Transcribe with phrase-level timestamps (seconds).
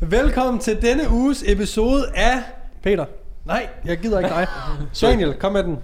[0.00, 2.42] Velkommen til denne uges episode af...
[2.82, 3.04] Peter.
[3.44, 4.46] Nej, jeg gider ikke dig.
[5.00, 5.78] Daniel, kom med den.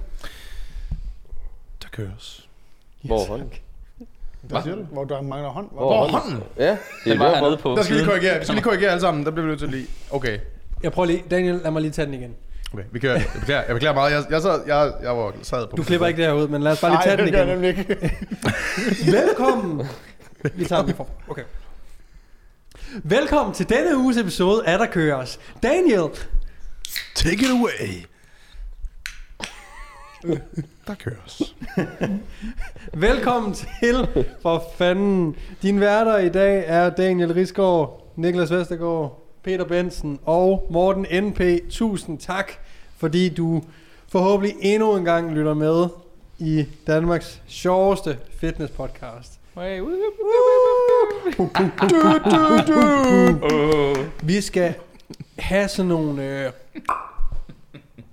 [1.82, 2.48] Der køres.
[3.02, 3.52] Hvor er hånden?
[4.42, 4.82] Hvad siger du?
[4.82, 5.68] Hvor der mangler hånd?
[5.72, 6.42] Hvor Hvor er hånden?
[6.58, 8.38] Ja, det er hernede på Der skal vi korrigere.
[8.38, 9.24] Vi skal lige korrigere alle sammen.
[9.24, 9.86] Der bliver vi nødt til lige.
[10.10, 10.38] Okay.
[10.82, 11.24] Jeg prøver lige.
[11.30, 12.34] Daniel, lad mig lige tage den igen.
[12.74, 13.14] Okay, vi kører.
[13.14, 14.12] Jeg beklager, jeg beklager meget.
[14.12, 15.76] Jeg, jeg, sad, jeg, jeg var sad på...
[15.76, 17.34] Du klipper ikke det her ud, men lad os bare lige tage Nej, den det
[17.34, 17.76] gør jeg igen.
[17.76, 18.20] nemlig ikke.
[19.18, 19.86] Velkommen.
[20.54, 21.08] Vi tager den lige for.
[21.28, 21.42] Okay.
[22.94, 25.40] Velkommen til denne uges episode af Der Køres.
[25.62, 26.08] Daniel,
[27.14, 28.04] Take it away.
[30.86, 31.54] Der køres.
[33.06, 35.36] velkommen til, for fanden.
[35.62, 41.40] Din værter i dag er Daniel Risgaard, Niklas Vestergaard, Peter Bensen og Morten NP.
[41.70, 42.52] Tusind tak,
[42.96, 43.62] fordi du
[44.08, 45.88] forhåbentlig endnu en gang lytter med
[46.38, 49.39] i Danmarks sjoveste fitness podcast.
[54.22, 54.74] Vi skal
[55.38, 56.50] have sådan nogle øh,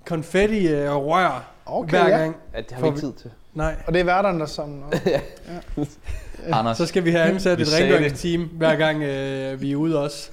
[0.06, 2.18] konfetti øh, rør Okay, hver ja.
[2.18, 2.36] gang.
[2.54, 3.32] Ja, det har vi ikke tid til.
[3.54, 4.84] Nej, Og det er værterne, der som...
[6.52, 10.04] Anders, så skal vi have ansat Vi et rengøringsteam hver gang øh, vi er ude
[10.04, 10.30] også.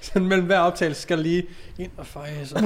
[0.00, 1.46] Sådan mellem hver optagelse skal lige
[1.78, 2.60] ind og feje sig.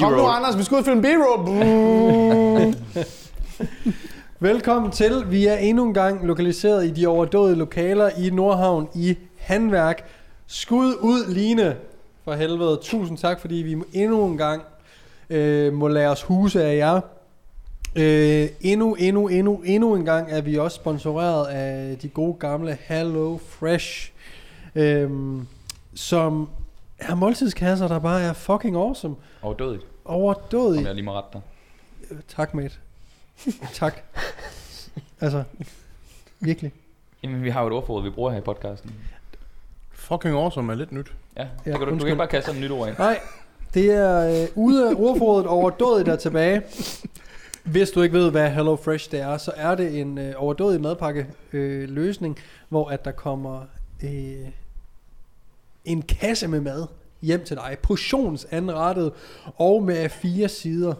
[0.00, 1.48] Kom nu, Anders, vi skal ud og filme B-roll.
[4.42, 5.30] Velkommen til.
[5.30, 10.04] Vi er endnu en gang lokaliseret i de overdåede lokaler i Nordhavn i Handværk.
[10.46, 11.76] Skud ud, Line.
[12.24, 12.78] For helvede.
[12.82, 14.62] Tusind tak, fordi vi endnu en gang
[15.30, 17.00] øh, må lade os huse af jer.
[17.96, 22.78] Øh, endnu, endnu, endnu, endnu en gang er vi også sponsoreret af de gode gamle
[22.80, 24.12] Hello Fresh,
[24.74, 25.10] øh,
[25.94, 26.48] som
[26.98, 29.14] er måltidskasser, der bare er fucking awesome.
[29.42, 30.86] overdødigt, om Overdådigt.
[30.86, 31.40] jeg lige må rette dig.
[32.28, 32.74] Tak, mate.
[33.72, 34.02] tak.
[35.22, 35.44] Altså,
[36.40, 36.72] virkelig.
[37.22, 38.94] Jamen, vi har jo et ordforråd, vi bruger her i podcasten.
[39.92, 41.12] Fucking awesome er lidt nyt.
[41.36, 42.98] Ja, Ja, kan du, du kan ikke bare kaste sådan et nyt ord ind.
[42.98, 43.20] Nej,
[43.74, 46.62] det er øh, ude af ordforrådet overdådigt der tilbage.
[47.64, 50.80] Hvis du ikke ved, hvad Hello Fresh det er, så er det en øh, overdådig
[50.80, 52.38] madpakke øh, løsning,
[52.68, 53.60] hvor at der kommer
[54.02, 54.48] øh,
[55.84, 56.86] en kasse med mad
[57.22, 57.76] hjem til dig.
[57.82, 59.12] Portionsanrettet
[59.56, 60.94] og med fire sider.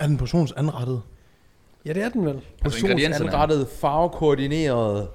[0.00, 1.02] Er den portionsanrettet?
[1.86, 2.34] Ja, det er den vel.
[2.34, 2.80] Altså.
[2.80, 5.08] Portionsanrettet, farvekoordineret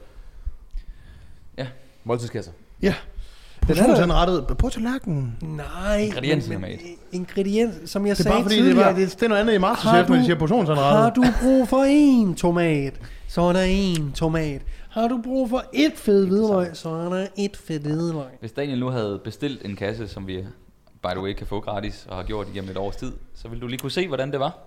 [1.58, 1.68] Ja.
[2.04, 2.52] måltidskasser.
[2.82, 2.88] Ja.
[3.62, 3.68] Er.
[3.68, 5.38] Portionsanrettet på tallerkenen.
[5.42, 6.80] Nej, Ingredienserne, men,
[7.12, 9.24] ingrediens, som jeg Det er sagde bare fordi, det tidligere, er, bare, det, er, det
[9.24, 11.16] er noget andet i Har Masterchef, når de siger Har portionsanrettet.
[11.16, 12.94] du brug for en tomat,
[13.28, 14.62] så er der en tomat.
[14.90, 18.26] Har du brug for et fedt hvidløg, så er der et fedt hvidløg.
[18.40, 20.46] Hvis Daniel nu havde bestilt en kasse, som vi
[21.04, 23.62] by the way kan få gratis, og har gjort igennem et års tid, så ville
[23.62, 24.58] du lige kunne se, hvordan det var.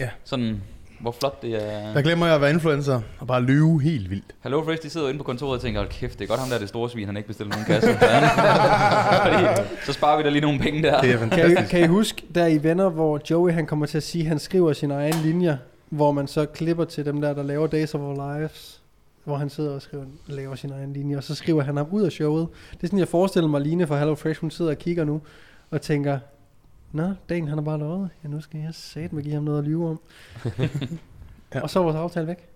[0.00, 0.08] Ja.
[0.24, 0.62] Sådan,
[1.02, 1.92] hvor flot det er.
[1.94, 4.24] Der glemmer jeg at være influencer og bare lyve helt vildt.
[4.42, 6.40] Hello Fresh, de sidder jo inde på kontoret og tænker, hold kæft, det er godt
[6.40, 7.88] ham der er det store svin, han ikke bestiller nogen kasse.
[9.24, 11.00] Fordi, så sparer vi da lige nogle penge der.
[11.00, 11.70] Det er Kan I, fantastisk.
[11.70, 14.38] kan I huske, der i Venner, hvor Joey han kommer til at sige, at han
[14.38, 15.56] skriver sine egne linjer,
[15.90, 18.80] hvor man så klipper til dem der, der laver Days of Our Lives,
[19.24, 22.02] hvor han sidder og skriver, laver sine egne linjer, og så skriver han ham ud
[22.02, 22.46] af showet.
[22.72, 25.20] Det er sådan, jeg forestiller mig, Line fra Hello Fresh, hun sidder og kigger nu,
[25.70, 26.18] og tænker,
[26.92, 28.10] Nå, Dan han har bare lovet.
[28.24, 30.00] Ja, nu skal jeg satme give ham noget at lyve om.
[30.58, 30.68] Ja.
[31.54, 31.60] ja.
[31.60, 32.48] Og så er vores aftale væk.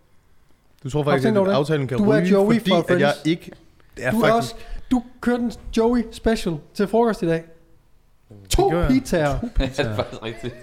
[0.82, 3.50] Du tror faktisk, at aftalen kan Du er ryge, Joey fordi at jeg ikke...
[3.96, 4.36] Det er du, er faktisk...
[4.36, 4.54] også,
[4.90, 7.44] du kørte en Joey special til frokost i dag.
[8.48, 8.92] To gjorde jeg.
[8.92, 9.38] pizzaer.
[9.58, 10.54] det er faktisk rigtigt.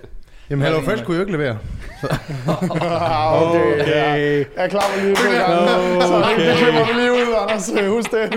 [0.49, 1.57] Jamen, Hello Fresh kunne jo ikke levere.
[2.03, 4.45] okay, okay.
[4.57, 6.01] Jeg klapper lige to gange.
[6.01, 7.71] Så det klipper vi lige ud, Anders.
[7.87, 8.33] Husk det.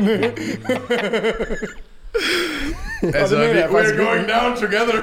[3.20, 5.02] Altså, vi, we're going down together.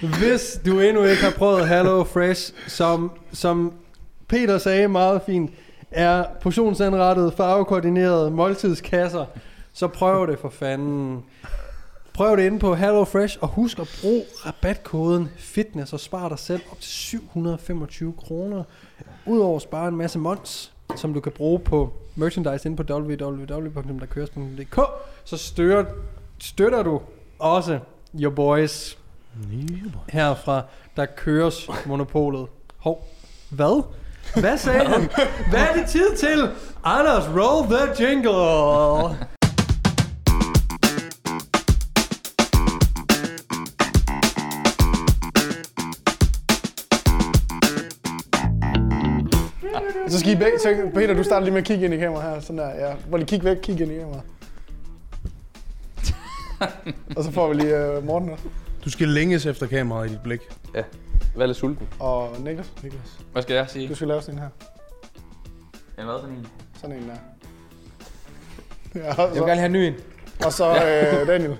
[0.18, 3.72] Hvis du endnu ikke har prøvet Hello Fresh, som, som
[4.28, 5.50] Peter sagde meget fint,
[5.90, 9.24] er portionsanrettet, farvekoordineret måltidskasser,
[9.72, 11.24] så prøv det for fanden.
[12.14, 16.38] Prøv det inde på Hello Fresh, og husk at bruge rabatkoden FITNESS og spar dig
[16.38, 18.62] selv op til 725 kroner.
[19.26, 24.80] Udover at spare en masse mons, som du kan bruge på merchandise inde på www.derkøres.dk,
[25.24, 25.84] så støtter,
[26.38, 27.00] støtter du
[27.38, 27.78] også
[28.20, 28.98] your boys
[30.08, 30.62] herfra,
[30.96, 32.46] der køres monopolet.
[32.76, 33.08] Hov,
[33.50, 33.84] hvad?
[34.40, 35.00] Hvad sagde han?
[35.50, 36.48] Hvad er det tid til?
[36.84, 39.39] Anders, roll the jingle!
[50.08, 52.34] Så skal I begge, så Peter, du starter lige med at kigge ind i kameraet
[52.34, 52.40] her.
[52.40, 52.94] Sådan der, ja.
[53.08, 54.22] Hvor lige kig væk, kig ind i kameraet.
[57.16, 58.44] og så får vi lige uh, Morten også.
[58.84, 60.40] Du skal længes efter kameraet i dit blik.
[60.74, 60.82] Ja.
[61.36, 61.88] Vær lidt sulten.
[61.98, 62.72] og Niklas.
[62.82, 63.18] Niklas.
[63.32, 63.88] Hvad skal jeg sige?
[63.88, 64.48] Du skal lave sådan en her.
[65.96, 66.46] Jeg har været sådan en.
[66.80, 67.14] Sådan en der.
[69.00, 69.94] Ja, og Jeg vil så, gerne have en ny en.
[70.44, 71.56] og så øh, Daniel.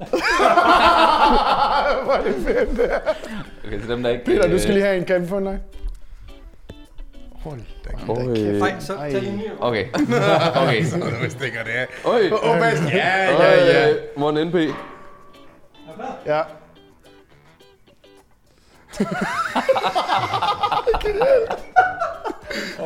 [2.04, 2.98] Hvor er det fedt, det er.
[3.66, 4.24] Okay, til dem, der ikke...
[4.24, 5.04] Peter, du øh, skal lige have en.
[5.04, 5.58] Kan vi få en dig?
[7.44, 7.90] Hold da
[8.34, 8.58] kæft.
[8.58, 9.42] Nej, så tag lige ny.
[9.60, 9.86] Okay.
[10.62, 10.84] Okay.
[10.84, 11.86] Så er det stikker det af.
[12.04, 12.20] Øj.
[12.42, 12.72] Åh, hvad?
[12.92, 13.94] Ja, ja, ja.
[14.16, 14.54] Morgen NP.
[16.26, 16.42] Ja.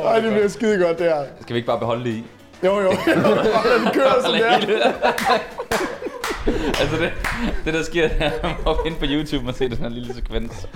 [0.05, 1.25] Ej, det bliver skide godt, det her.
[1.41, 2.25] Skal vi ikke bare beholde det i?
[2.65, 2.91] Jo, jo.
[3.07, 4.85] Lad det køre sådan der.
[6.81, 7.13] altså det,
[7.65, 10.69] det der sker, det er, ind på YouTube og se den her lille sekvens.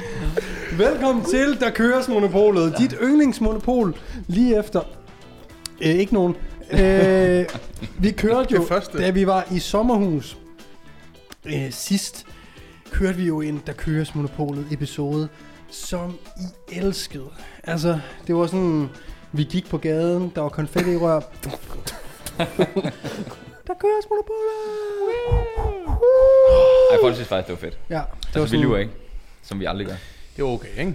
[0.72, 2.74] Velkommen til Der Køres Monopolet.
[2.78, 3.94] Dit yndlingsmonopol
[4.26, 4.80] lige efter...
[5.80, 6.36] Øh, ikke nogen.
[6.72, 7.46] Øh,
[8.04, 8.68] vi kørte jo,
[8.98, 10.38] da vi var i sommerhus
[11.46, 12.26] øh, sidst,
[12.90, 15.28] kørte vi jo en Der Køres Monopolet episode,
[15.70, 17.30] som I elskede.
[17.64, 18.88] Altså, det var sådan...
[19.32, 21.20] Vi gik på gaden, der var konfetti i rør.
[23.68, 24.58] der køres monopolet!
[26.92, 27.78] Ej, folk synes faktisk, det var fedt.
[27.90, 28.92] Ja, det var Altså, vi lyver ikke.
[29.42, 29.94] Som vi aldrig gør.
[30.36, 30.94] Det er okay, ikke?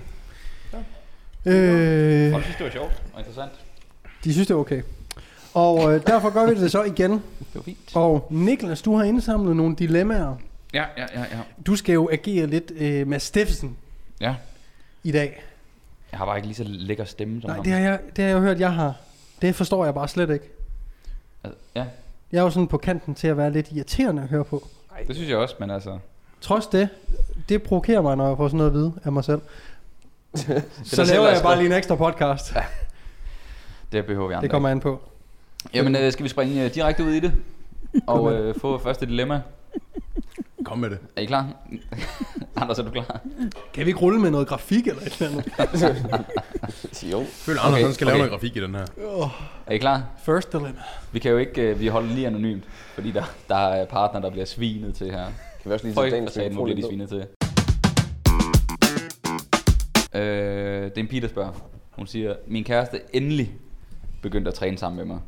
[1.46, 3.52] Øh, Folk synes, det var sjovt og interessant.
[4.24, 4.82] de synes, det er okay.
[5.54, 7.12] Og øh, derfor gør vi det så igen.
[7.40, 7.96] Det var fint.
[7.96, 10.36] Og Niklas, du har indsamlet nogle dilemmaer.
[10.74, 11.40] Ja, ja, ja, ja.
[11.66, 13.78] Du skal jo agere lidt øh, med Steffensen
[14.22, 14.36] Ja.
[15.04, 15.44] i dag.
[16.12, 17.64] Jeg har bare ikke lige så lækker stemme som Nej, ham.
[17.64, 18.94] det har, jeg, det har jeg hørt, jeg har.
[19.42, 20.46] Det forstår jeg bare slet ikke.
[21.44, 21.86] Altså, Ja,
[22.34, 24.68] Jeg er jo sådan på kanten til at være lidt irriterende at høre på.
[25.08, 26.00] det synes jeg også, men altså...
[26.42, 26.90] Trods det,
[27.50, 29.42] det provokerer mig, når jeg får sådan noget at vide af mig selv.
[30.84, 32.54] så laver er jeg bare lige en ekstra podcast.
[33.92, 35.02] Det behøver vi andre Det kommer an på.
[35.66, 35.78] ikke.
[35.78, 37.34] Jamen, øh, skal vi springe øh, direkte ud i det?
[38.08, 39.42] Og øh, få første dilemma.
[40.66, 41.00] Kom med det.
[41.16, 41.48] Er I klar?
[42.56, 43.20] Anders, er du klar?
[43.74, 46.26] Kan vi ikke rulle med noget grafik eller et eller andet?
[47.12, 47.20] Jo.
[47.20, 48.20] Jeg føler, Anders Okay, skal lave okay.
[48.20, 48.86] noget grafik i den her.
[49.68, 50.04] Er I klar?
[50.26, 50.82] First dilemma.
[51.12, 52.64] Vi kan jo ikke, øh, vi holder lige anonymt,
[52.94, 55.26] fordi der, der er partner, der bliver svinet til her.
[55.62, 57.26] Kan vi også lige tage dagens mikrofon bliver de svinet til.
[60.16, 61.52] Øh, det er en pige, der spørger.
[61.92, 63.54] Hun siger, min kæreste endelig
[64.22, 65.20] begyndte at træne sammen med mig.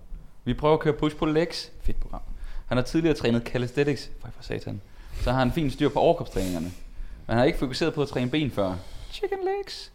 [0.45, 1.71] Vi prøver at køre push på legs.
[1.81, 2.21] Fedt program.
[2.65, 4.11] Han har tidligere trænet calisthenics.
[4.21, 4.81] For satan.
[5.21, 6.65] Så har han fint styr på overkropstræningerne.
[6.65, 8.75] Men han har ikke fokuseret på at træne ben før.
[9.11, 9.91] Chicken legs.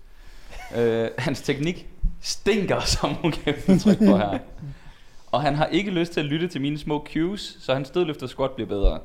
[0.76, 1.88] øh, hans teknik
[2.20, 4.38] stinker, som hun kan trykke på her.
[5.26, 8.22] Og han har ikke lyst til at lytte til mine små cues, så hans stødløft
[8.22, 9.00] og squat bliver bedre.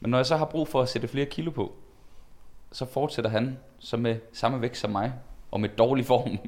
[0.00, 1.72] Men når jeg så har brug for at sætte flere kilo på,
[2.72, 5.12] så fortsætter han så med samme vægt som mig,
[5.50, 6.38] og med dårlig form.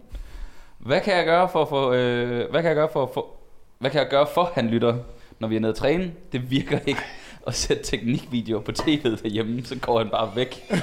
[0.79, 3.37] Hvad kan jeg gøre for at få, øh, hvad kan jeg gøre for at få,
[3.79, 4.99] hvad kan jeg gøre for, han lytter,
[5.39, 6.13] når vi er nede at træne?
[6.33, 7.01] Det virker ikke
[7.47, 10.65] at sætte teknikvideoer på tv'et derhjemme, så går han bare væk.
[10.71, 10.79] Ej,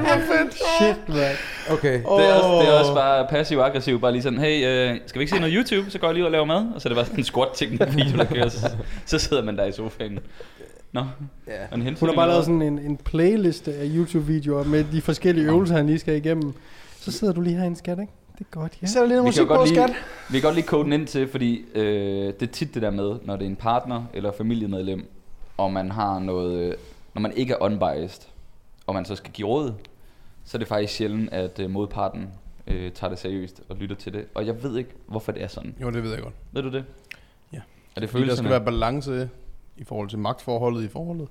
[0.00, 0.54] hvor fedt.
[0.54, 1.34] Shit, man.
[1.70, 1.92] Okay.
[1.92, 5.22] Det er, også, det er også bare passiv-aggressiv, bare lige sådan, hey, øh, skal vi
[5.22, 6.90] ikke se noget YouTube, så går jeg lige ud og laver mad, og så er
[6.90, 8.70] det bare sådan en squat-teknik-video, der kører, så,
[9.06, 10.18] så sidder man der i sofaen.
[10.92, 11.04] Nå,
[11.48, 11.76] Ja.
[11.76, 15.76] en Hun har bare lavet sådan en, en playliste af YouTube-videoer med de forskellige øvelser,
[15.76, 16.54] han lige skal igennem.
[17.00, 18.12] Så sidder du lige herinde, skat, ikke?
[18.42, 18.86] Det er godt, ja.
[18.86, 19.88] Sæt lige noget Vi kan musik på, godt skat.
[19.88, 19.98] lige,
[20.30, 22.90] vi kan godt lige kode den ind til, fordi øh, det er tit det der
[22.90, 25.06] med, når det er en partner eller familiemedlem,
[25.56, 26.74] og man har noget, øh,
[27.14, 28.22] når man ikke er unbiased,
[28.86, 29.72] og man så skal give råd,
[30.44, 32.28] så er det faktisk sjældent, at øh, modparten
[32.66, 34.24] øh, tager det seriøst og lytter til det.
[34.34, 35.74] Og jeg ved ikke, hvorfor det er sådan.
[35.82, 36.34] Jo, det ved jeg godt.
[36.52, 36.84] Ved du det?
[37.52, 37.60] Ja.
[37.96, 38.50] Er det Fordi der skal følelserne?
[38.50, 39.28] være balance
[39.76, 41.28] i forhold til magtforholdet i forholdet.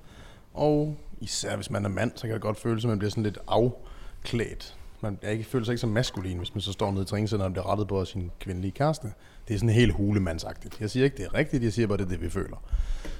[0.54, 3.22] Og især hvis man er mand, så kan det godt føles, at man bliver sådan
[3.22, 4.76] lidt afklædt.
[5.02, 7.46] Man er ikke, føler sig ikke så maskulin, hvis man så står nede i træningscenteret
[7.46, 9.12] og bliver rettet på af sin kvindelige kæreste.
[9.48, 10.80] Det er sådan helt hulemandsagtigt.
[10.80, 12.56] Jeg siger ikke, det er rigtigt, jeg siger bare, det er det, vi føler.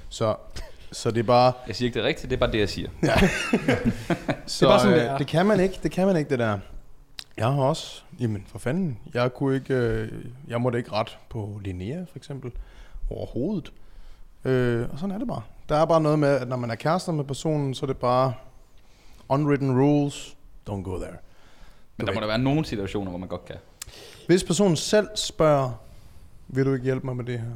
[0.09, 0.35] Så,
[0.91, 1.53] så det er bare...
[1.67, 2.89] Jeg siger ikke, det er rigtigt, det er bare det, jeg siger.
[4.45, 5.17] Så, Det er bare sådan, øh, det er.
[5.17, 6.59] det kan man ikke, det kan man ikke, det der.
[7.37, 10.11] Jeg har også, jamen for fanden, jeg kunne ikke, øh,
[10.47, 12.51] jeg måtte ikke ret på Linnea for eksempel,
[13.09, 13.73] overhovedet.
[14.45, 15.41] Øh, og sådan er det bare.
[15.69, 17.97] Der er bare noget med, at når man er kærester med personen, så er det
[17.97, 18.33] bare
[19.29, 20.37] unwritten rules,
[20.69, 21.17] don't go there.
[21.97, 23.55] Men Du der må der være nogle situationer, hvor man godt kan.
[24.27, 25.71] Hvis personen selv spørger,
[26.47, 27.47] vil du ikke hjælpe mig med det her,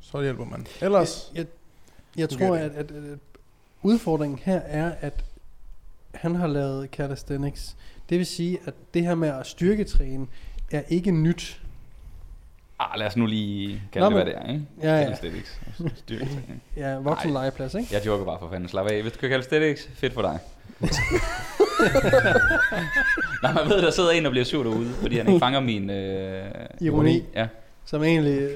[0.00, 0.66] så hjælper man.
[0.80, 1.46] Ellers, Jeg,
[2.16, 3.18] jeg Du tror, at, at, at
[3.82, 5.24] udfordringen her er, at
[6.14, 7.76] han har lavet calisthenics.
[8.08, 10.26] Det vil sige, at det her med at styrketræne
[10.70, 11.60] er ikke nyt.
[12.78, 14.66] Ah, lad os nu lige kalde Nå, det, hvad det er, ikke?
[14.82, 15.02] Ja, ja.
[15.04, 15.60] Calisthenics.
[15.96, 16.62] Styrketræning.
[16.76, 17.88] Ja, voksen legeplads, ikke?
[17.94, 18.68] Jeg joker bare for fanden.
[18.68, 19.02] Slap af.
[19.02, 20.38] Hvis du kan calisthenics, fedt for dig.
[23.42, 25.90] Nej, man ved, der sidder en, der bliver sur derude, fordi han ikke fanger min
[25.90, 26.44] øh,
[26.80, 27.22] Ironi.
[27.34, 27.48] Ja,
[27.84, 28.50] Som egentlig øh,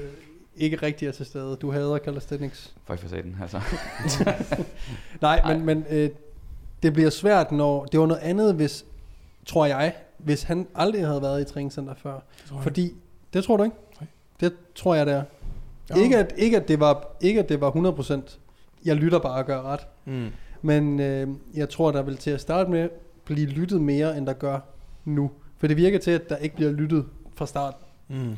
[0.57, 1.57] ikke rigtig er til stede.
[1.61, 2.73] Du hader calisthenics.
[2.87, 3.61] fuck for satan, altså.
[5.21, 5.57] Nej, Nej.
[5.57, 6.09] men, men øh,
[6.83, 7.85] det bliver svært, når...
[7.85, 8.85] Det var noget andet, hvis,
[9.45, 12.19] tror jeg, hvis han aldrig havde været i træningscenter før.
[12.61, 12.93] Fordi,
[13.33, 13.75] det tror du ikke?
[14.39, 15.23] Det tror jeg, det er.
[15.89, 15.95] Ja.
[16.01, 18.37] Ikke, at, ikke, at det var, ikke at det var 100%.
[18.85, 19.87] Jeg lytter bare og gør ret.
[20.05, 20.27] Mm.
[20.61, 22.89] Men øh, jeg tror, der vil til at starte med
[23.25, 24.59] blive lyttet mere, end der gør
[25.05, 25.31] nu.
[25.57, 27.05] For det virker til, at der ikke bliver lyttet
[27.35, 27.73] fra start.
[28.07, 28.15] Mm.
[28.29, 28.37] Jeg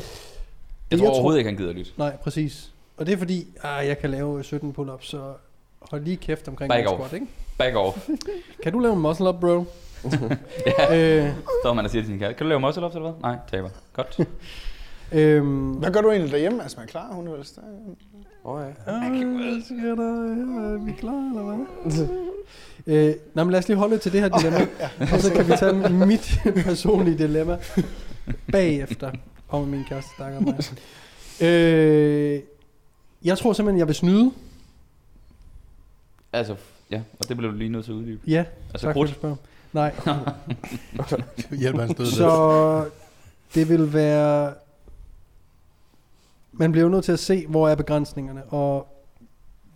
[0.91, 1.91] Jeg tror tror- overhovedet ikke, han gider lytte.
[1.97, 2.71] Nej, præcis.
[2.97, 5.33] Og det er fordi, ah, jeg kan lave 17 pull-ups, så
[5.79, 6.95] hold lige kæft omkring Back off.
[6.99, 7.27] squat, ikke?
[7.57, 8.09] Back off.
[8.63, 9.65] Kan du lave en muscle up, bro?
[10.79, 10.97] ja.
[11.25, 13.21] øh, Står man og siger til sin kæreste, kan du lave muscle ups eller hvad?
[13.21, 13.69] Nej, taber.
[13.93, 14.19] Godt.
[15.11, 16.61] øhm, Hvad gør du egentlig derhjemme?
[16.63, 17.45] Altså, man er klar, hun er vel
[18.47, 18.91] Åh ja.
[18.93, 22.07] Øh, skal der, er vi klar, eller hvad?
[23.09, 24.67] øh, nej, men lad os lige holde til det her dilemma,
[25.13, 27.57] og så kan vi tage mit personlige dilemma
[28.51, 29.11] bagefter,
[29.49, 30.55] om min kæreste snakker mig.
[31.41, 32.41] Øh,
[33.23, 34.31] jeg tror simpelthen, jeg vil snyde.
[36.33, 36.55] Altså,
[36.91, 38.21] ja, og det blev du lige nødt til at uddybe.
[38.27, 39.09] Ja, Altså, tak for krudt.
[39.09, 39.35] at du spørger.
[39.73, 39.93] Nej,
[41.59, 42.15] Hjælper han stød lidt.
[42.15, 42.85] så
[43.55, 44.53] det vil være...
[46.59, 48.87] Man bliver jo nødt til at se, hvor er begrænsningerne, og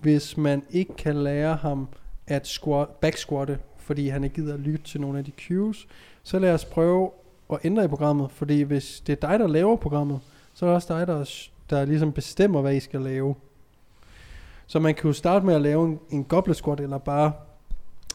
[0.02, 1.88] hvis man ikke kan lære ham
[2.28, 5.88] at squat, backsquatte, fordi han ikke gider at lytte til nogle af de cues,
[6.24, 7.12] så lad os prøve
[7.54, 10.20] at ændre i programmet, fordi hvis det er dig, der laver programmet,
[10.54, 11.26] så er det også dig, der,
[11.70, 13.36] der ligesom bestemmer, hvad I skal lave.
[14.68, 17.32] Så man kan jo starte med at lave en, en goblet squat, eller bare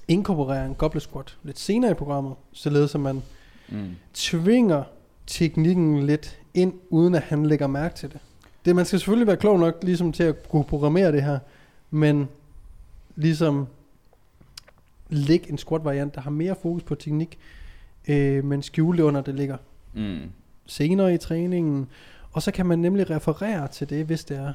[0.09, 3.23] inkorporere en goblet squat lidt senere i programmet, således at man
[3.69, 3.91] Mm.
[4.15, 4.83] tvinger
[5.27, 8.21] teknikken lidt ind, uden at han lægger mærke til det.
[8.67, 8.77] Det.
[8.77, 11.39] Man skal selvfølgelig være klog nok ligesom til at kunne programmere det her,
[11.91, 12.29] men
[13.17, 13.67] ligesom
[15.09, 17.39] lægge en squat variant, der har mere fokus på teknik,
[18.09, 19.57] øh, men skjule det under det ligger
[19.95, 20.19] Mm.
[20.67, 21.89] senere i træningen.
[22.33, 24.53] Og så kan man nemlig referere til det, hvis det er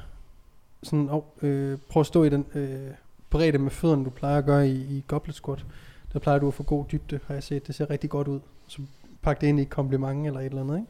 [0.82, 2.90] sådan, oh, øh, prøv at stå i den øh,
[3.30, 5.64] bredde med fødderne, du plejer at gøre i, i goblet squat.
[6.12, 7.66] Der plejer du at få god dybde, har jeg set.
[7.66, 8.40] Det ser rigtig godt ud.
[8.66, 8.82] Så
[9.22, 10.88] pak det ind i et kompliment eller et eller andet, ikke?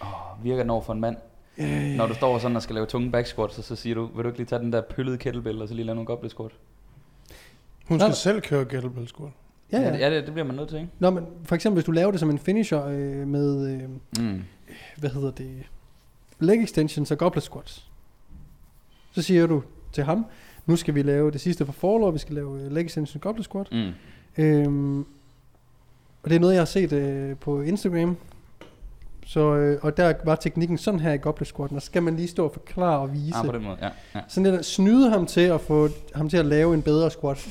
[0.00, 1.16] Oh, virker den over for en mand?
[1.58, 4.06] Øh, Når du står sådan og skal lave tunge back squats, så, så siger du,
[4.14, 6.30] vil du ikke lige tage den der pøllede kettlebell, og så lige lave nogle goblet
[6.30, 6.50] squat?
[7.88, 8.14] Hun skal nej.
[8.14, 9.30] selv køre kettlebell squat.
[9.72, 9.96] ja, ja.
[9.96, 10.90] ja det, det bliver man nødt til, ikke?
[10.98, 13.80] Nå, men for eksempel, hvis du laver det som en finisher øh, med, øh,
[14.24, 14.42] Mm.
[14.96, 15.62] hvad hedder det,
[16.40, 17.86] leg extensions og goblet squats.
[19.12, 20.26] Så siger du til ham,
[20.66, 23.20] nu skal vi lave det sidste for forlov, vi skal lave øh, leg extension og
[23.22, 23.68] goblet squat.
[23.72, 23.90] Mm.
[24.38, 25.00] Øhm,
[26.22, 28.16] og det er noget, jeg har set øh, på Instagram.
[29.26, 32.16] Så, øh, og der var teknikken sådan her i goblet squatten, og så skal man
[32.16, 33.36] lige stå og forklare og vise.
[33.36, 33.88] Ah, på den måde, ja.
[34.14, 34.20] ja.
[34.28, 37.48] Sådan lidt at snyde ham til at få ham til at lave en bedre squat.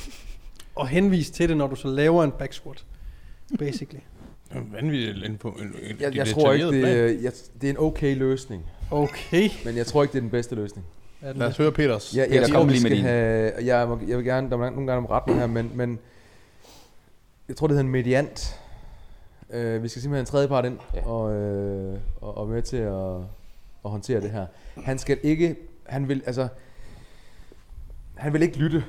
[0.76, 2.86] og henvise til det, når du så laver en back squat.
[3.60, 4.00] Basically.
[4.50, 5.50] Det er en vanvittig info.
[5.50, 8.66] En, en, Jeg, jeg tror ikke, det, er- jeg, det er en okay løsning.
[8.92, 9.50] Okay.
[9.66, 10.86] Men jeg tror ikke, det er den bedste løsning.
[11.22, 12.16] Den Lad os høre Peters.
[12.16, 13.52] Jeg, Peter, jeg kom tror, vi lige med skal have...
[13.62, 14.50] Jeg, jeg vil gerne...
[14.50, 16.00] Der er nogle gange om retten her, men, men...
[17.48, 18.60] Jeg tror, det hedder en mediant.
[19.54, 21.06] Uh, vi skal simpelthen have en tredje part ind Ja.
[21.08, 23.16] og, øh, og, og med til at,
[23.86, 24.46] at håndtere det her.
[24.84, 25.56] Han skal ikke...
[25.86, 26.48] Han vil, altså...
[28.16, 28.84] Han vil ikke lytte.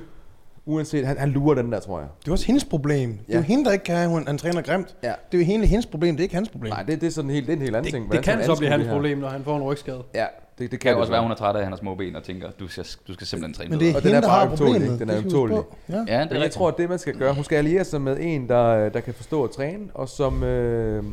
[0.66, 1.06] Uanset...
[1.06, 2.08] Han, han lurer den der, tror jeg.
[2.20, 3.10] Det er også hendes problem.
[3.10, 3.36] Det er Ja.
[3.36, 4.96] jo hende, der ikke kan have, hun, han træner grimt.
[5.02, 5.12] Ja.
[5.32, 6.72] Det er jo hele hendes problem, det er ikke hans problem.
[6.72, 8.12] Nej, det, det er sådan helt, det er en helt anden det, ting.
[8.12, 10.02] det kan så blive hans problem, når han får en rygskade.
[10.14, 10.26] Ja,
[10.58, 11.94] det, det Det kan kan også være, hun er træt af, at han har små
[11.94, 13.98] ben og tænker, du skal, du skal simpelthen træne Men det er bedre.
[13.98, 14.92] Og den hende, er der bare har ømtålig, problemet.
[14.92, 14.98] ikke?
[14.98, 15.74] Den er Det på.
[15.88, 15.94] Ja.
[15.94, 16.52] Ja, det Men er jeg rigtigt.
[16.54, 19.14] tror, at det man skal gøre, hun skal alliere sig med en, der, der kan
[19.14, 21.04] forstå at træne, og som, øh,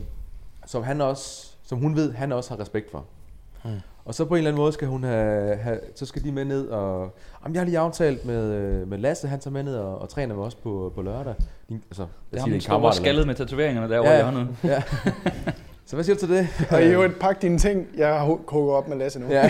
[0.66, 3.06] som, han også, som hun ved, han også har respekt for.
[3.64, 3.72] Hmm.
[4.06, 6.46] Og så på en eller anden måde skal hun have, have så skal de med
[6.46, 7.16] ned og...
[7.44, 10.10] Jamen, jeg har lige aftalt med, øh, med Lasse, han tager med ned og, og
[10.10, 11.34] træner med os på, på lørdag.
[11.70, 13.28] Din, altså, Det jeg er ham, det der er en står kammerat også eller skaldet
[13.28, 14.48] med tatoveringerne derovre Ja, i hjørnet.
[14.64, 14.84] Ja.
[15.86, 16.48] Så hvad siger du til det?
[16.70, 17.88] Og i øvrigt, pak dine ting.
[17.98, 19.26] Jeg har hugget op med Lasse nu.
[19.30, 19.50] Ja.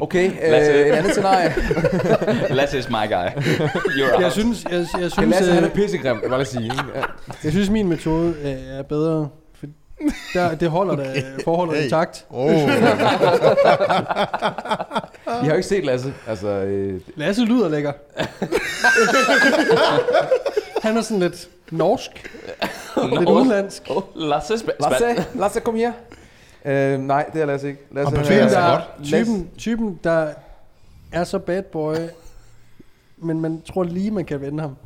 [0.00, 0.72] okay, Lasse.
[0.72, 1.54] øh, et andet scenarie.
[2.56, 3.26] Lasse is my guy.
[3.98, 4.32] You're Jeg out.
[4.32, 6.64] synes, jeg, jeg, Kan synes, Lasse, han øh, er pissegrim, jeg vil bare sige.
[6.64, 6.76] Ikke?
[6.94, 7.02] Ja.
[7.44, 9.28] jeg synes min metode øh, er bedre.
[9.54, 9.66] For
[10.34, 11.84] der, det holder da forholdet Hey.
[11.84, 12.26] intakt.
[12.30, 12.50] Oh.
[12.50, 12.56] I
[15.26, 16.12] har jo ikke set Lasse.
[16.28, 17.92] Altså, øh, Lasse lyder lækker.
[20.84, 22.10] Han er sådan lidt norsk,
[23.18, 23.82] lidt udenlandsk.
[23.90, 25.92] Oh, Lasse sp- Lasse, Lasse, kom her.
[26.64, 27.80] Øh, nej, det er Lasse ikke.
[27.92, 29.04] Lasse, Og han bevæger Typen, sig der, godt.
[29.04, 30.28] typen, typen, der
[31.12, 31.94] er så bad boy,
[33.18, 34.76] men man tror lige, man kan vende ham.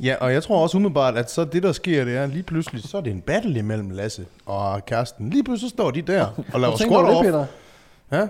[0.00, 2.82] Ja, og jeg tror også umiddelbart, at så det der sker, det er lige pludselig,
[2.82, 5.30] så er det en battle imellem Lasse og kæresten.
[5.30, 7.48] Lige pludselig så står de der og laver squat off.
[8.12, 8.26] Ja,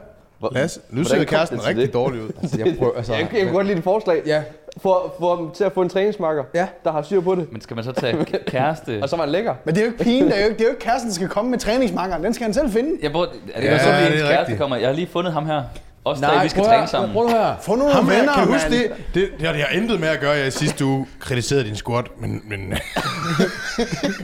[0.51, 1.95] Hvor- Lasse, nu Hvordan ser kæresten det rigtig det?
[1.95, 2.29] dårlig ud.
[2.43, 4.23] Altså, jeg prøver, altså, Jeg, jeg kan godt lide et forslag.
[4.27, 4.43] Ja,
[4.83, 6.67] For, for til at få en træningsmarker, Ja.
[6.85, 7.53] der har styr på det.
[7.53, 8.99] Men skal man så tage kæreste?
[9.03, 9.55] Og så var han lækker.
[9.65, 11.09] Men det er jo ikke pigen, det er jo ikke, det er jo ikke kæresten,
[11.09, 12.25] der skal komme med træningsmarkeren.
[12.25, 12.91] Den skal han selv finde.
[13.03, 14.59] Jeg prøver, er det Ja, ja, så, det at er ens kæreste rigtigt.
[14.59, 14.77] kommer?
[14.77, 15.63] Jeg har lige fundet ham her.
[16.05, 17.13] Os tre, vi skal træne sammen.
[17.13, 17.55] Prøv nu her.
[17.63, 18.93] Få Ham nogle her, venner, kan du huske det?
[19.15, 21.77] Det, det, det har intet med at gøre, at jeg i sidste uge kritiserede din
[21.77, 22.61] squat, men, men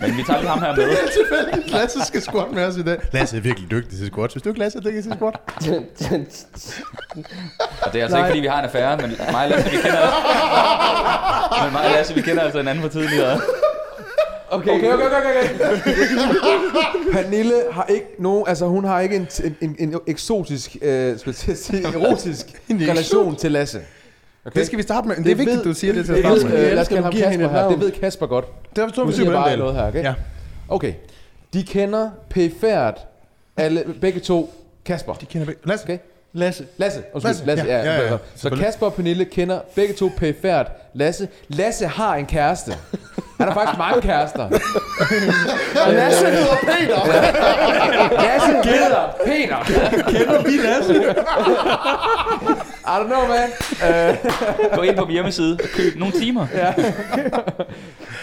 [0.01, 0.89] Men vi tager ham her med.
[0.89, 2.99] tilfældigt, Lasse skal squat med os i dag.
[3.13, 4.33] Lasse er virkelig dygtig til squat.
[4.33, 5.37] Hvis du ikke Lasse er dygtig til squat.
[7.83, 9.77] Og det er altså ikke, fordi vi har en affære, men mig og Lasse, vi
[9.77, 10.01] kender...
[11.65, 13.41] men mig og Lasse, vi kender altså hinanden fra tidligere.
[14.53, 15.93] Okay, Okay, okay, okay, okay.
[17.13, 21.35] Pernille har ikke nogen, altså hun har ikke en, en, en, en eksotisk, øh, skal
[21.49, 23.81] jeg sige, erotisk relation til Lasse.
[24.47, 24.59] Okay?
[24.59, 25.17] Det skal vi starte med.
[25.17, 26.67] Det er vigtigt, du siger det til at det starte ved, med.
[26.67, 27.69] øh, lad os hende Kasper et her.
[27.69, 28.45] Det ved Kasper godt.
[28.77, 29.59] Der står Nu vi den bare del.
[29.59, 30.03] noget her, okay?
[30.05, 30.15] Ja,
[30.69, 30.93] Okay.
[31.55, 33.09] De kender pæfærd,
[33.57, 34.51] alle, begge to,
[34.85, 35.15] Kasper.
[35.15, 35.61] de kender begge.
[35.65, 35.99] Lasse, Okay.
[36.33, 36.67] Lasse.
[36.77, 38.51] Lasse, undskyld, Lasse, Lasse, ja, ja, ja, ja, Så.
[38.51, 41.29] Kasper og Pernille kender begge to pæfærd, Lasse.
[41.49, 42.73] Lasse har en kæreste.
[43.39, 44.43] Han har faktisk mange kærester.
[45.87, 47.07] Og Lasse hedder Peter.
[48.27, 49.65] Lasse hedder Peter.
[50.11, 50.95] Kender vi Lasse?
[52.87, 53.49] I don't know, man.
[54.77, 56.47] Gå ind på min hjemmeside og køb nogle timer.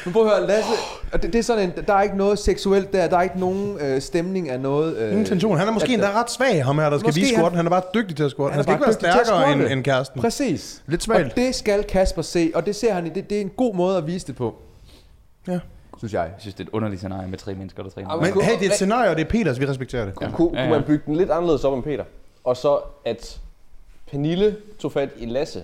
[0.06, 0.70] Nu prøv at høre, Lasse,
[1.14, 3.78] det, det er sådan en, der er ikke noget seksuelt der, der er ikke nogen
[3.82, 4.98] øh, stemning af noget.
[4.98, 5.58] Øh, ingen tension.
[5.58, 7.54] Han er måske at- endda ret svag, ham her, der skal vise han- squat.
[7.56, 8.52] Han er bare dygtig til at squat.
[8.52, 9.74] Han Han er skal ikke bare være stærkere end, squatte.
[9.74, 10.22] end kæresten.
[10.22, 10.82] Præcis.
[10.88, 11.24] Lidt svagt.
[11.26, 13.10] Og det skal Kasper se, og det ser han i.
[13.10, 14.56] Det, det er en god måde at vise det på.
[15.48, 15.60] Ja.
[15.98, 16.22] Synes jeg.
[16.22, 18.16] Jeg synes, det er et underligt scenarie med tre mennesker, der træner.
[18.16, 20.16] Men hey, det er et scenarie, og det er Peters, vi respekterer det.
[20.16, 20.70] Kunne, kunne Ja, ja.
[20.70, 22.04] man bygge den lidt anderledes op end Peter?
[22.44, 23.40] Og så at
[24.12, 25.64] Pernille tog fat i Lasse,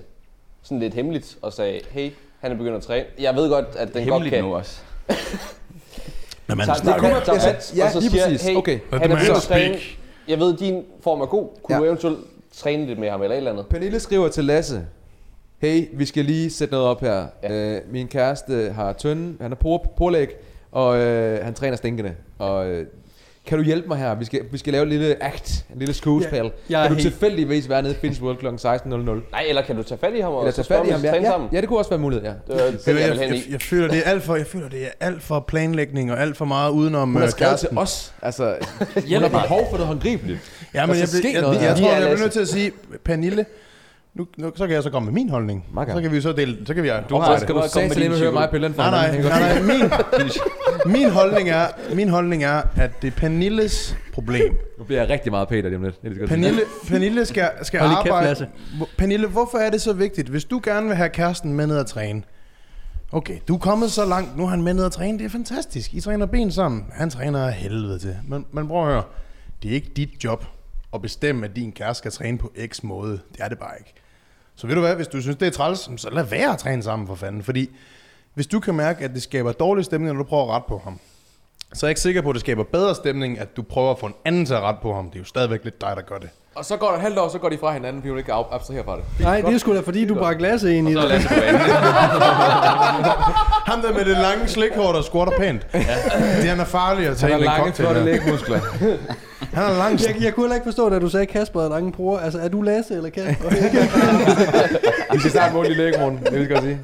[0.64, 3.06] sådan lidt hemmeligt, og sagde, hey, han er begyndt at træne.
[3.20, 4.44] Jeg ved godt, at den godt Hemmeligt kan...
[4.44, 4.82] nu også.
[6.48, 7.02] Når man snakker.
[7.10, 8.48] tager altså, fat, ja, og så siger, præcis.
[8.48, 8.80] hey, Okay.
[8.92, 9.78] Han er begyndt at træne.
[10.28, 11.48] Jeg ved, din form er god.
[11.64, 11.80] Kunne Ja.
[11.80, 12.20] du eventuelt
[12.54, 13.68] træne lidt med ham eller et eller andet?
[13.68, 14.86] Pernille skriver til Lasse,
[15.64, 17.26] hey, vi skal lige sætte noget op her.
[17.44, 17.76] Ja.
[17.76, 20.28] Øh, min kæreste har tynde, han har por, porlæg,
[20.72, 22.14] og øh, han træner stinkende.
[22.40, 22.86] Og øh,
[23.48, 24.16] kan du hjælpe mig her?
[24.16, 26.38] Vi skal, vi skal lave en lille act, en lille skuespil.
[26.38, 28.48] Ja, jeg er kan du helt- tilfældigvis være nede i Fitness World kl.
[28.48, 29.32] 16.00?
[29.32, 31.16] Nej, eller kan du tage fat i ham og Eller tage fat i ham, ja.
[31.16, 31.50] Ja, sammen?
[31.54, 32.34] ja, det kunne også være mulighed, ja.
[32.54, 34.84] Det det, Jeg, jeg, jeg, jeg, jeg, føler, det er alt for, jeg føler, det
[34.84, 37.70] er alt for planlægning og alt for meget udenom Hun har øh, skrevet kæresten.
[37.70, 38.14] til os.
[38.22, 38.56] Altså,
[38.96, 40.40] hun har behov for noget håndgribeligt.
[40.74, 41.68] Ja, men skal jeg, ske jeg, jeg, noget jeg, her.
[41.70, 42.24] jeg tror, Vi er jeg bliver Lasse.
[42.24, 42.72] nødt til at sige,
[43.06, 43.46] Pernille,
[44.16, 45.66] nu, nu, så kan jeg så komme med min holdning.
[45.76, 45.94] Gerne.
[45.94, 47.64] Så kan vi så dele, så kan vi Du har optage skal det.
[47.64, 49.92] du sagde til at høre mig på den Nej, nej, nej, nej, min,
[51.02, 54.58] min, holdning er, min holdning er, at det er Pernilles problem.
[54.78, 56.02] Nu bliver jeg rigtig meget Peter lige om lidt.
[56.02, 56.28] Det er så.
[56.28, 58.28] Pernille, Pernille skal, skal Hold kæft, arbejde.
[58.28, 58.48] Lasse.
[58.78, 60.28] Hvor- Pernille, hvorfor er det så vigtigt?
[60.30, 62.24] Hvis du gerne vil have kæresten med ned at træne.
[63.12, 64.38] Okay, du er kommet så langt.
[64.38, 65.18] Nu er han med ned at træne.
[65.20, 65.94] Det er fantastisk.
[65.94, 66.86] I træner ben sammen.
[66.94, 68.18] Han træner af helvede til.
[68.28, 69.04] Men, men prøv at høre.
[69.64, 70.46] Det er ikke dit job
[70.94, 73.12] at bestemme, at din kæreste skal træne på x måde.
[73.12, 73.94] Det er det bare ikke.
[74.56, 76.84] Så ved du hvad, hvis du synes, det er træls, så lad være at træne
[76.84, 77.44] sammen for fanden.
[77.44, 77.70] Fordi
[78.34, 80.78] hvis du kan mærke, at det skaber dårlig stemning, når du prøver at rette på
[80.78, 81.00] ham,
[81.74, 84.00] så er jeg ikke sikker på, at det skaber bedre stemning, at du prøver at
[84.00, 85.06] få en anden til at rette på ham.
[85.10, 86.30] Det er jo stadigvæk lidt dig, der gør det.
[86.56, 88.36] Og så går der halvt år, så går de fra hinanden, fordi hun ikke kan
[88.40, 89.04] ab- abstrahere fra det.
[89.20, 91.04] Nej, det er sgu da fordi, du bragte Lasse ind i det.
[91.10, 91.62] Lasse på banen.
[93.70, 95.68] Ham der med det lange slikhår, der squatter pænt.
[95.74, 95.80] Ja.
[96.42, 97.88] Det han er farlig at tage Han ind har i en lange, cocktail.
[97.88, 98.06] flotte her.
[98.24, 98.60] lægmuskler.
[99.58, 100.00] Han er lang.
[100.02, 102.20] Jeg, jeg kunne heller ikke forstå, da du sagde Kasper havde lange bruger.
[102.20, 103.50] Altså, er du Lasse eller Kasper?
[105.14, 106.80] Vi skal starte mål i lægmunden, det vil jeg godt sige.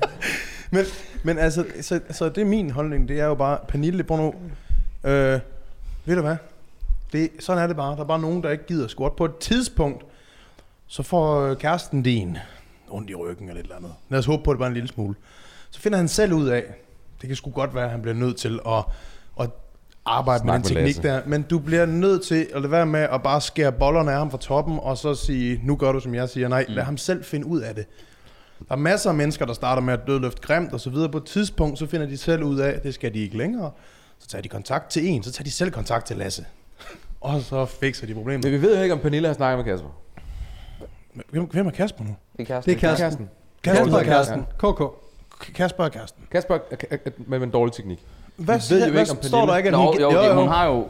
[0.71, 0.86] Men,
[1.23, 3.08] men altså, så, så det er min holdning.
[3.10, 4.34] Det er jo bare, Pernille, prøv nu.
[5.04, 5.40] Øh,
[6.06, 6.36] ved du hvad?
[7.14, 7.96] Det, sådan er det bare.
[7.96, 9.14] Der er bare nogen, der ikke gider squat.
[9.14, 10.06] På et tidspunkt,
[10.88, 12.38] så får øh, kæresten din
[12.90, 13.92] ondt i ryggen eller et eller andet.
[14.10, 15.16] Lad os håbe på det bare en lille smule.
[15.70, 16.64] Så finder han selv ud af,
[17.22, 18.84] det kan sgu godt være, at han bliver nødt til at,
[19.40, 19.50] at
[20.06, 21.02] arbejde Snak med den med teknik Lasse.
[21.02, 21.22] der.
[21.26, 24.32] Men du bliver nødt til at lade være med at bare skære bollerne af ham
[24.32, 26.48] fra toppen, og så sige, nu gør du som jeg siger.
[26.48, 27.86] Nej, lad ham selv finde ud af det.
[28.68, 31.10] Der er masser af mennesker, der starter med at dødløfte grimt og så videre.
[31.10, 33.72] På et tidspunkt, så finder de selv ud af, at det skal de ikke længere.
[34.20, 36.46] Så tager de kontakt til en, så tager de selv kontakt til Lasse.
[37.22, 38.44] Og så fikser de problemet.
[38.44, 39.90] Men vi ved jo ikke, om Pernille har snakket med Kasper.
[41.30, 42.16] Hvem, hvem er Kasper nu?
[42.38, 42.74] Det er kæresten.
[42.74, 42.96] Det er.
[42.98, 43.30] Kæresten.
[43.64, 44.46] Kasper og kæresten.
[44.58, 44.82] KK.
[45.56, 46.24] Kasper og kæresten.
[46.32, 46.60] Kasper er,
[46.92, 48.06] er, er, med en dårlig teknik.
[48.36, 50.00] Hvad, Vi ved jo ikke, om står der Pernille- ikke, at Nå, hun...
[50.00, 50.88] jo, jo, hun har jo...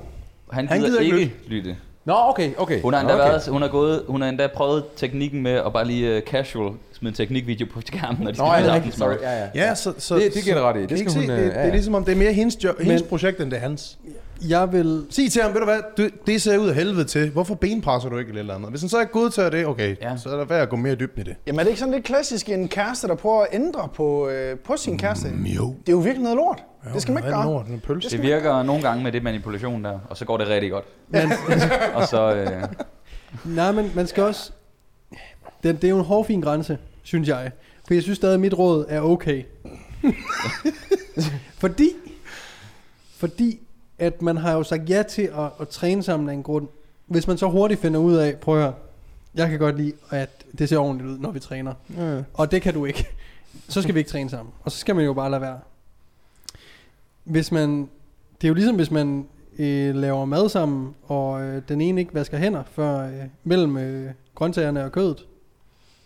[0.51, 1.77] Han gider, Han gider ikke ikke lytte.
[2.09, 2.81] Nå, okay, okay.
[2.81, 3.29] Hun har endda, Nå, okay.
[3.31, 6.71] været, hun har gået, hun har endda prøvet teknikken med at bare lige uh, casual
[6.93, 8.93] smide en teknikvideo på skærmen, når de Nå, skal ja, det rigtigt.
[8.93, 9.07] aftensmad.
[9.17, 9.23] Sorry.
[9.23, 9.47] Ja, ja.
[9.55, 10.81] Ja, så, så, Det- det giver du ret i.
[10.81, 11.31] Det I skal hun, se?
[11.31, 11.71] øh, det, ja, det er ja.
[11.71, 13.97] ligesom om, det er mere hendes, job, hendes Men- projekt, end det er hans.
[14.47, 15.05] Jeg vil...
[15.09, 17.29] Sig til ham, ved du hvad, du, det ser ud af helvede til.
[17.29, 18.69] Hvorfor benpresser du ikke eller eller andet?
[18.69, 20.09] Hvis han så ikke godtager det, okay, Ja.
[20.11, 20.17] ja.
[20.17, 21.35] så er der værd at gå mere dybden i det.
[21.47, 24.59] Jamen er det ikke sådan lidt klassisk en kæreste, der prøver at ændre på, øh,
[24.59, 25.27] på sin kæreste?
[25.29, 25.75] Mm, jo.
[25.79, 26.63] Det er jo virkelig noget lort.
[26.93, 27.63] det skal man ikke gøre.
[27.67, 28.09] Den er pølse.
[28.09, 30.85] Det virker nogle gange med det manipulation der, og så går det rigtig godt.
[31.09, 31.21] Men,
[31.95, 32.33] Og så...
[32.35, 32.63] Øh,
[33.55, 34.51] nej, men man skal også...
[35.63, 37.51] Den, det er jo en hårfin grænse, synes jeg.
[37.87, 39.43] For jeg synes stadig, at mit råd er okay.
[41.61, 41.89] fordi...
[43.17, 43.59] Fordi
[43.99, 46.67] at man har jo sagt ja til at, at træne sammen af en grund.
[47.05, 48.73] Hvis man så hurtigt finder ud af, prøv at høre,
[49.35, 51.73] Jeg kan godt lide, at det ser ordentligt ud, når vi træner.
[51.97, 52.21] Ja.
[52.33, 53.07] Og det kan du ikke.
[53.69, 54.53] Så skal vi ikke træne sammen.
[54.63, 55.59] Og så skal man jo bare lade være.
[57.23, 57.89] Hvis man...
[58.41, 59.25] Det er jo ligesom, hvis man
[59.59, 64.11] øh, laver mad sammen, og øh, den ene ikke vasker hænder før øh, mellem øh,
[64.35, 65.25] grøntsagerne og kødet.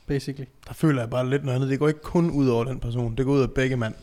[0.07, 0.45] Basically.
[0.67, 1.69] Der føler jeg bare lidt noget andet.
[1.69, 3.15] Det går ikke kun ud over den person.
[3.17, 3.93] Det går ud af begge mand.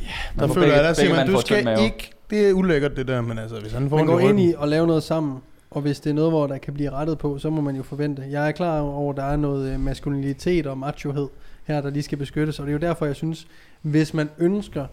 [0.00, 0.06] Ja,
[0.40, 2.10] der får føler begge- jeg, der siger man, du skal ikke...
[2.30, 4.54] Det er ulækkert, det der, men altså, hvis han får Man går i ind i
[4.56, 5.38] og lave noget sammen,
[5.70, 7.82] og hvis det er noget, hvor der kan blive rettet på, så må man jo
[7.82, 8.24] forvente.
[8.30, 11.28] Jeg er klar over, at der er noget øh, maskulinitet og machohed
[11.64, 13.46] her, der lige skal beskyttes, og det er jo derfor, jeg synes,
[13.82, 14.86] hvis man ønsker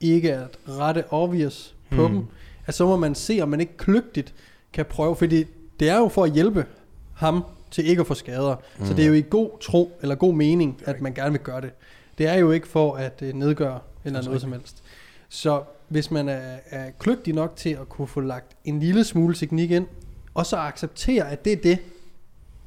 [0.00, 2.14] ikke at rette obvious på Hmm.
[2.16, 2.26] dem,
[2.66, 4.34] at så må man se, om man ikke kløgtigt
[4.72, 5.44] kan prøve, fordi
[5.80, 6.66] det er jo for at hjælpe
[7.14, 8.56] ham til ikke at få skader.
[8.78, 8.86] Mm.
[8.86, 11.60] Så det er jo i god tro, eller god mening, at man gerne vil gøre
[11.60, 11.70] det.
[12.18, 14.82] Det er jo ikke for at øh, nedgøre, eller noget som helst.
[15.28, 19.34] Så hvis man er, er kløgtig nok til at kunne få lagt en lille smule
[19.34, 19.86] teknik ind,
[20.34, 21.78] og så acceptere, at det er det,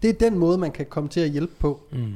[0.01, 1.81] det er den måde, man kan komme til at hjælpe på.
[1.91, 2.13] Mm.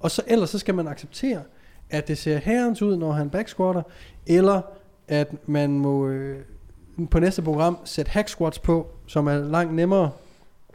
[0.00, 1.42] Og så ellers så skal man acceptere,
[1.90, 3.82] at det ser herrens ud, når han backsquatter,
[4.26, 4.60] eller
[5.08, 6.38] at man må øh,
[7.10, 10.10] på næste program sætte hack squats på, som er langt nemmere,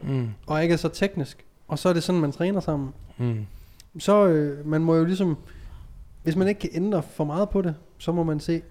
[0.03, 0.29] Mm.
[0.47, 1.45] og ikke er så teknisk.
[1.67, 2.89] Og så er det sådan, man træner sammen.
[3.17, 3.45] Mm.
[3.99, 5.38] Så øh, man må jo ligesom,
[6.23, 8.62] hvis man ikke kan ændre for meget på det, så må man se,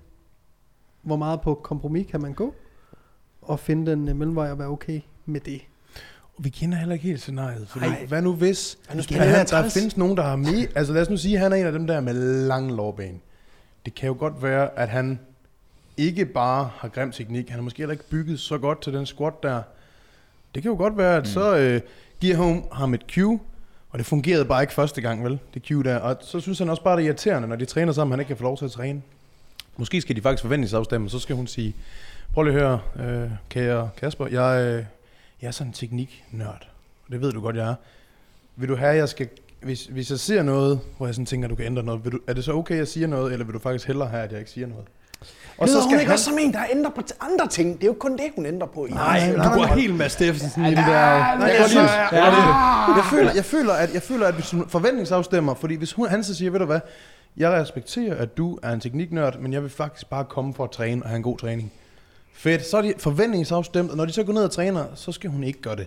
[1.03, 2.55] hvor meget på kompromis kan man gå,
[3.43, 5.61] og finde den øh, mellemvej og være okay med det.
[6.37, 7.69] Og vi kender heller ikke helt scenariet.
[7.69, 8.07] Fordi, Nej.
[8.07, 8.79] hvad nu hvis...
[8.91, 10.67] Ja, nu at han, der findes nogen, der har med...
[10.75, 12.15] Altså lad os nu sige, at han er en af dem der med
[12.47, 13.21] lang lårben.
[13.85, 15.19] Det kan jo godt være, at han
[15.97, 17.49] ikke bare har grim teknik.
[17.49, 19.63] Han har måske heller ikke bygget så godt til den squat der.
[20.55, 21.27] Det kan jo godt være, at mm.
[21.27, 21.81] så øh,
[22.21, 23.41] giver hun ham et cue,
[23.91, 25.39] og det fungerede bare ikke første gang, vel?
[25.55, 25.97] Det cue der.
[25.97, 28.29] Og så synes han også bare, det er irriterende, når de træner sammen, han ikke
[28.29, 29.03] kan få lov til at træne.
[29.81, 31.75] Måske skal de faktisk forventningsafstemme, så skal hun sige,
[32.35, 32.81] prøv lige at høre,
[33.23, 34.85] øh, kære Kasper, jeg, øh,
[35.43, 36.69] jeg er sådan en tekniknørd.
[37.11, 37.75] Det ved du godt, jeg er.
[38.57, 39.29] Vil du have, jeg skal...
[39.63, 42.13] Hvis, hvis jeg ser noget, hvor jeg sådan tænker, at du kan ændre noget, vil
[42.13, 44.23] du, er det så okay, at jeg siger noget, eller vil du faktisk hellere have,
[44.23, 44.85] at jeg ikke siger noget?
[45.59, 47.75] Og så skal hun ikke også som en, der ændrer på andre ting.
[47.77, 48.87] Det er jo kun det, hun ændrer på.
[48.87, 50.83] i- Nej, du går helt med Steffensen i det der.
[50.85, 54.35] Nej, det er jeg, så- jeg, jeg, jeg, føler, jeg, føler, at, jeg føler, at
[54.35, 56.81] hvis hun forventningsafstemmer, fordi hvis hun, han så siger, ved du hvad,
[57.37, 60.71] jeg respekterer, at du er en tekniknørd, men jeg vil faktisk bare komme for at
[60.71, 61.73] træne og have en god træning.
[62.33, 65.31] Fedt, så er de forventningsafstemt, og når de så går ned og træner, så skal
[65.31, 65.87] hun ikke gøre det.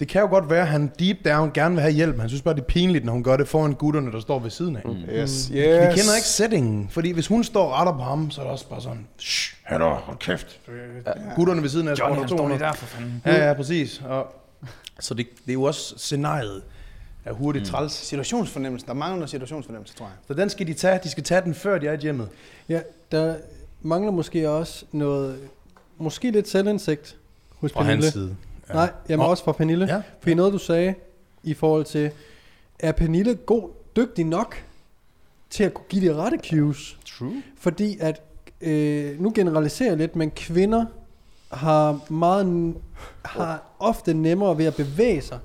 [0.00, 2.28] Det kan jo godt være, at han deep down gerne vil have hjælp, men han
[2.28, 4.76] synes bare, det er pinligt, når hun gør det foran gutterne, der står ved siden
[4.76, 4.82] af.
[4.84, 4.90] Mm.
[4.90, 5.50] Yes, yes.
[5.50, 5.56] Vi
[5.94, 8.68] kender ikke settingen, fordi hvis hun står og retter på ham, så er det også
[8.68, 10.60] bare sådan, shh, hallo, hold kæft.
[11.06, 11.34] Ja.
[11.36, 12.58] Gutterne ved siden af Johnny, står 200.
[12.58, 13.22] lige der for fanden.
[13.26, 14.02] Ja, ja, præcis.
[14.08, 14.26] Og,
[15.00, 16.62] så det, det er jo også scenariet
[17.28, 17.70] er hurtigt mm.
[17.70, 17.92] træls.
[17.92, 18.86] Situationsfornemmelse.
[18.86, 20.14] Der mangler noget situationsfornemmelse, tror jeg.
[20.26, 21.00] Så den skal de tage.
[21.04, 22.28] De skal tage den, før de er i hjemmet.
[22.68, 22.80] Ja,
[23.12, 23.36] der
[23.82, 25.38] mangler måske også noget,
[25.98, 27.16] måske lidt selvindsigt
[27.60, 28.02] hos Fra Pernille.
[28.02, 28.36] hans side.
[28.68, 28.74] Ja.
[28.74, 29.86] Nej, jamen Og- også fra Pernille.
[29.94, 30.02] Ja.
[30.20, 30.94] Fordi noget du sagde
[31.42, 32.10] i forhold til,
[32.78, 34.64] er Pernille god, dygtig nok
[35.50, 36.98] til at kunne give de rette cues?
[37.06, 37.42] True.
[37.58, 38.22] Fordi at,
[38.60, 40.84] øh, nu generaliserer jeg lidt, men kvinder
[41.52, 42.74] har meget,
[43.24, 45.38] har ofte nemmere ved at bevæge sig.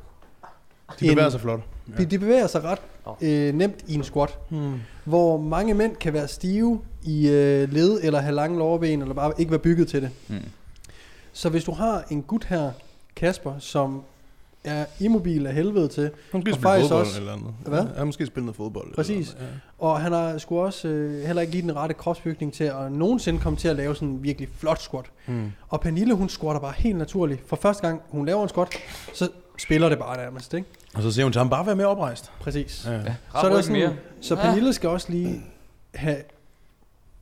[1.00, 1.60] De bevæger end- sig flot.
[1.98, 2.80] De, de bevæger sig ret
[3.22, 4.38] øh, nemt i en squat.
[4.50, 4.80] Hmm.
[5.06, 9.34] Hvor mange mænd kan være stive i øh, led, eller have lange lårben, eller bare
[9.38, 10.10] ikke være bygget til det.
[10.28, 10.36] Mm.
[11.34, 12.72] Så hvis du har en gut her,
[13.16, 14.02] Kasper, som
[14.64, 17.54] er immobil af helvede til, Måske Og spille fodbold også- eller andet.
[17.66, 17.86] Hvad?
[17.98, 18.96] Ja, måske spille noget fodbold.
[18.96, 19.30] Præcis.
[19.30, 19.60] Eller noget.
[19.80, 23.40] og han har sgu også øh, heller ikke lige den rette kropsbygning til at nogensinde
[23.40, 25.06] komme til at lave sådan en virkelig flot squat.
[25.28, 25.34] Ja.
[25.34, 25.52] Hmm.
[25.70, 27.42] Og Pernille, hun squatter bare helt naturligt.
[27.48, 28.68] For første gang, hun laver en squat,
[29.14, 30.68] så spiller det bare nærmest, ikke?
[30.94, 32.32] Og så siger hun til ham, bare vær mere oprejst.
[32.40, 32.86] Præcis.
[32.86, 32.92] Ja.
[32.94, 33.00] Ja,
[33.32, 33.96] Så er der er sådan- mere.
[34.22, 35.42] Så Pernille skal også lige
[35.96, 36.18] have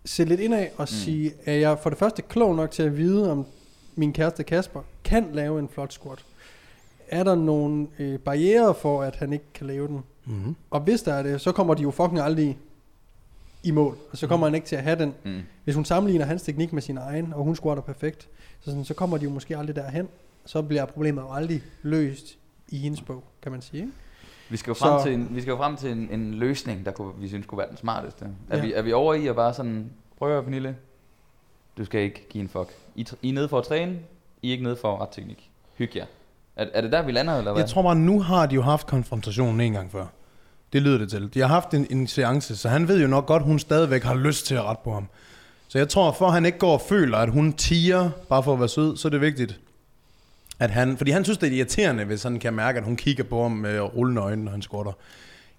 [0.05, 0.87] se lidt indad og mm.
[0.87, 3.45] sige, er jeg for det første klog nok til at vide, om
[3.95, 6.25] min kæreste Kasper kan lave en flot squat?
[7.07, 10.03] Er der nogle øh, barriere for, at han ikke kan lave den?
[10.25, 10.55] Mm-hmm.
[10.69, 12.57] Og hvis der er det, så kommer de jo fucking aldrig
[13.63, 13.97] i mål.
[14.11, 15.13] Og så kommer han ikke til at have den.
[15.23, 15.39] Mm.
[15.63, 18.21] Hvis hun sammenligner hans teknik med sin egen, og hun squatter perfekt,
[18.59, 20.07] så, sådan, så kommer de jo måske aldrig derhen.
[20.45, 22.37] Så bliver problemet jo aldrig løst
[22.69, 23.79] i hendes bog, kan man sige.
[23.81, 23.91] Ikke?
[24.49, 26.85] Vi skal jo frem, Så- til en, vi skal jo frem til en, en løsning,
[26.85, 28.25] der kunne, vi synes kunne være den smarteste.
[28.49, 28.61] Er, Ja.
[28.63, 30.75] vi, er vi over i at bare sådan, prøv at høre, Pernille,
[31.77, 32.69] du skal ikke give en fuck.
[32.95, 33.99] I, I er nede for at træne,
[34.41, 35.49] I er ikke nede for ret teknik.
[35.77, 36.05] Hyg jer.
[36.55, 37.61] Er, er det der, vi lander, eller hvad?
[37.61, 40.05] Jeg tror bare, nu har de jo haft konfrontationen en gang før.
[40.73, 41.33] Det lyder det til.
[41.33, 44.15] De har haft en, en seance, så han ved jo nok godt, hun stadigvæk har
[44.15, 45.07] lyst til at rette på ham.
[45.67, 48.53] Så jeg tror, for at han ikke går og føler, at hun tiger bare for
[48.53, 49.59] at være sød, så er det vigtigt,
[50.61, 50.97] at han...
[50.97, 53.51] Fordi han synes, det er irriterende, hvis han kan mærke, at hun kigger på ham
[53.51, 54.91] med rullende øjne, når han squatter.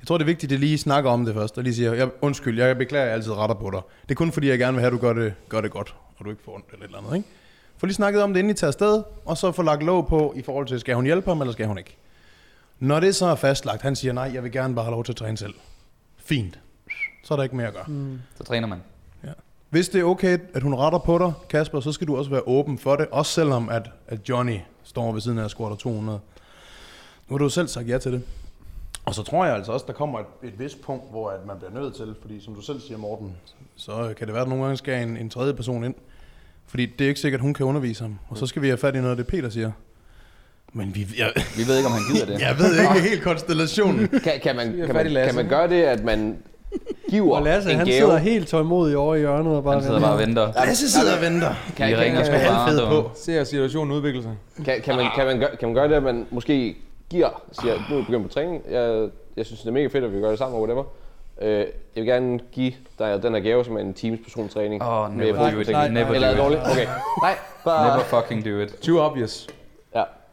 [0.00, 2.08] Jeg tror, det er vigtigt, at lige snakker om det først, og lige siger, jeg,
[2.20, 3.80] undskyld, jeg beklager, jeg altid retter på dig.
[4.02, 5.94] Det er kun fordi, jeg gerne vil have, at du gør det, gør det godt,
[6.16, 7.28] og du ikke får ondt eller et eller andet, ikke?
[7.76, 10.32] Få lige snakket om det, inden I tager afsted, og så få lagt låg på,
[10.36, 11.96] i forhold til, skal hun hjælpe ham, eller skal hun ikke?
[12.78, 15.12] Når det så er fastlagt, han siger, nej, jeg vil gerne bare have lov til
[15.12, 15.54] at træne selv.
[16.24, 16.58] Fint.
[17.24, 17.84] Så er der ikke mere at gøre.
[17.88, 18.20] Mm.
[18.38, 18.78] Så træner man.
[19.70, 22.42] Hvis det er okay, at hun retter på dig, Kasper, så skal du også være
[22.46, 23.06] åben for det.
[23.10, 26.20] Også selvom, at, at Johnny står ved siden af og squatter 200.
[27.28, 28.22] Nu har du selv sagt ja til det.
[29.04, 31.56] Og så tror jeg altså også, der kommer et, et vist punkt, hvor at man
[31.58, 33.36] bliver nødt til, fordi som du selv siger, Morten,
[33.76, 35.94] så kan det være, at nogle gange skal en, en tredje person ind.
[36.66, 38.18] Fordi det er ikke sikkert, at hun kan undervise ham.
[38.28, 39.72] Og så skal vi have fat i noget af det, Peter siger.
[40.72, 42.40] Men vi, jeg, Vi ved ikke, om han gider det.
[42.40, 44.08] jeg ved ikke helt konstellationen.
[44.08, 46.38] Kan, kan, man, kan, man, kan man gøre det, at man
[47.12, 47.96] giver Og Lasse, en han gave?
[47.96, 49.74] sidder helt tålmodig over i hjørnet og bare...
[49.74, 50.52] Han sidder bare og venter.
[50.66, 51.54] Lasse sidder og venter.
[51.76, 52.34] Kan, Vi ringer sgu
[52.86, 53.02] bare.
[53.02, 53.10] på.
[53.14, 54.32] Ser situationen udvikle sig.
[54.64, 56.76] kan, kan, man, kan, man gøre, kan man gøre det, at man måske
[57.10, 60.04] giver, siger, nu er vi begyndt på træning, jeg, jeg synes, det er mega fedt,
[60.04, 60.84] at vi gør det sammen, og whatever.
[61.42, 64.82] Øh, jeg vil gerne give dig den her gave, som er en teams persontræning.
[64.82, 65.68] Åh, med never do it.
[65.92, 66.38] Never Eller er do det it.
[66.38, 66.60] dårligt?
[66.72, 66.86] Okay.
[67.22, 67.86] Nej, bare...
[67.88, 68.74] Never fucking do it.
[68.82, 69.46] Too obvious.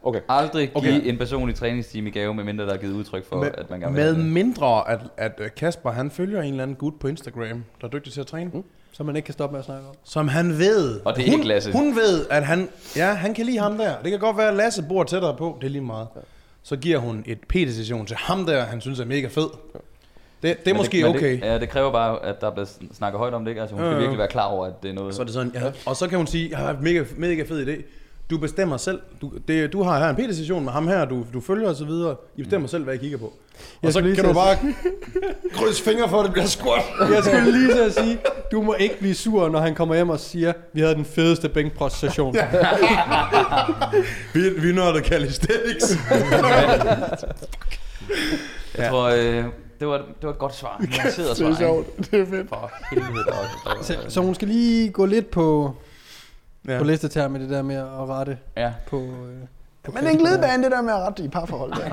[0.04, 0.20] Ja, okay.
[0.28, 1.00] Aldrig give Okay.
[1.08, 3.94] en personlig træningsteam i gave, medmindre der er givet udtryk for, med, at man gerne
[3.94, 4.24] vil med det.
[4.24, 8.12] mindre, at, at Kasper han følger en eller anden gut på Instagram, der er dygtig
[8.12, 8.50] til at træne.
[8.54, 8.64] Mm.
[8.92, 9.94] Som man ikke kan stoppe med at snakke om.
[10.04, 11.00] Som han ved.
[11.04, 11.72] Og det er hun, ikke Lasse.
[11.72, 13.94] Hun ved, at han, ja, han kan lide ham der.
[14.02, 15.58] Det kan godt være, at Lasse bor tættere på.
[15.60, 16.06] Det er lige meget.
[16.62, 19.46] Så giver hun et PT-session til ham der, han synes er mega fed.
[19.72, 19.78] Det,
[20.42, 21.32] det er Men måske men okay.
[21.32, 23.60] Det, ja, det kræver bare, at der bliver sn- snakket højt om det, ikke?
[23.60, 24.00] Altså, hun Ja, skal ja.
[24.00, 25.14] virkelig være klar over, at det er noget...
[25.14, 25.72] Så er det sådan, ja.
[25.86, 27.82] Og så kan hun sige, jeg har en mega, mega fed idé.
[28.30, 29.00] Du bestemmer selv.
[29.20, 31.84] Du, det, du har her en PT-session med ham her, du, du følger og så
[31.84, 32.16] videre.
[32.36, 33.24] I bestemmer selv, hvad I kigger på.
[33.24, 33.32] Og
[33.82, 34.56] Jeg så kan du bare
[35.54, 36.82] krydse fingre for, at det bliver squat.
[37.14, 38.18] Jeg skulle lige at sige,
[38.52, 41.48] du må ikke blive sur, når han kommer hjem og siger, vi havde den fedeste
[41.48, 42.34] bænkpræstation.
[42.34, 42.46] Ja.
[44.34, 45.98] Vi, vi nåede calisthenics.
[48.78, 49.44] Jeg tror, øh,
[49.80, 50.84] det, var, det var et godt svar.
[51.04, 51.86] Jeg sidder og Det er sjovt.
[52.10, 52.48] Det er fedt.
[52.48, 55.74] For helvede, der Så, så hun skal lige gå lidt på,
[56.68, 56.78] Ja.
[56.78, 58.72] på listetær med det der med at rette Ja.
[58.86, 59.00] på...
[59.00, 59.36] Øh,
[59.82, 61.70] på Men det er en glidebane, det der med at rette i parforhold.
[61.72, 61.84] Der.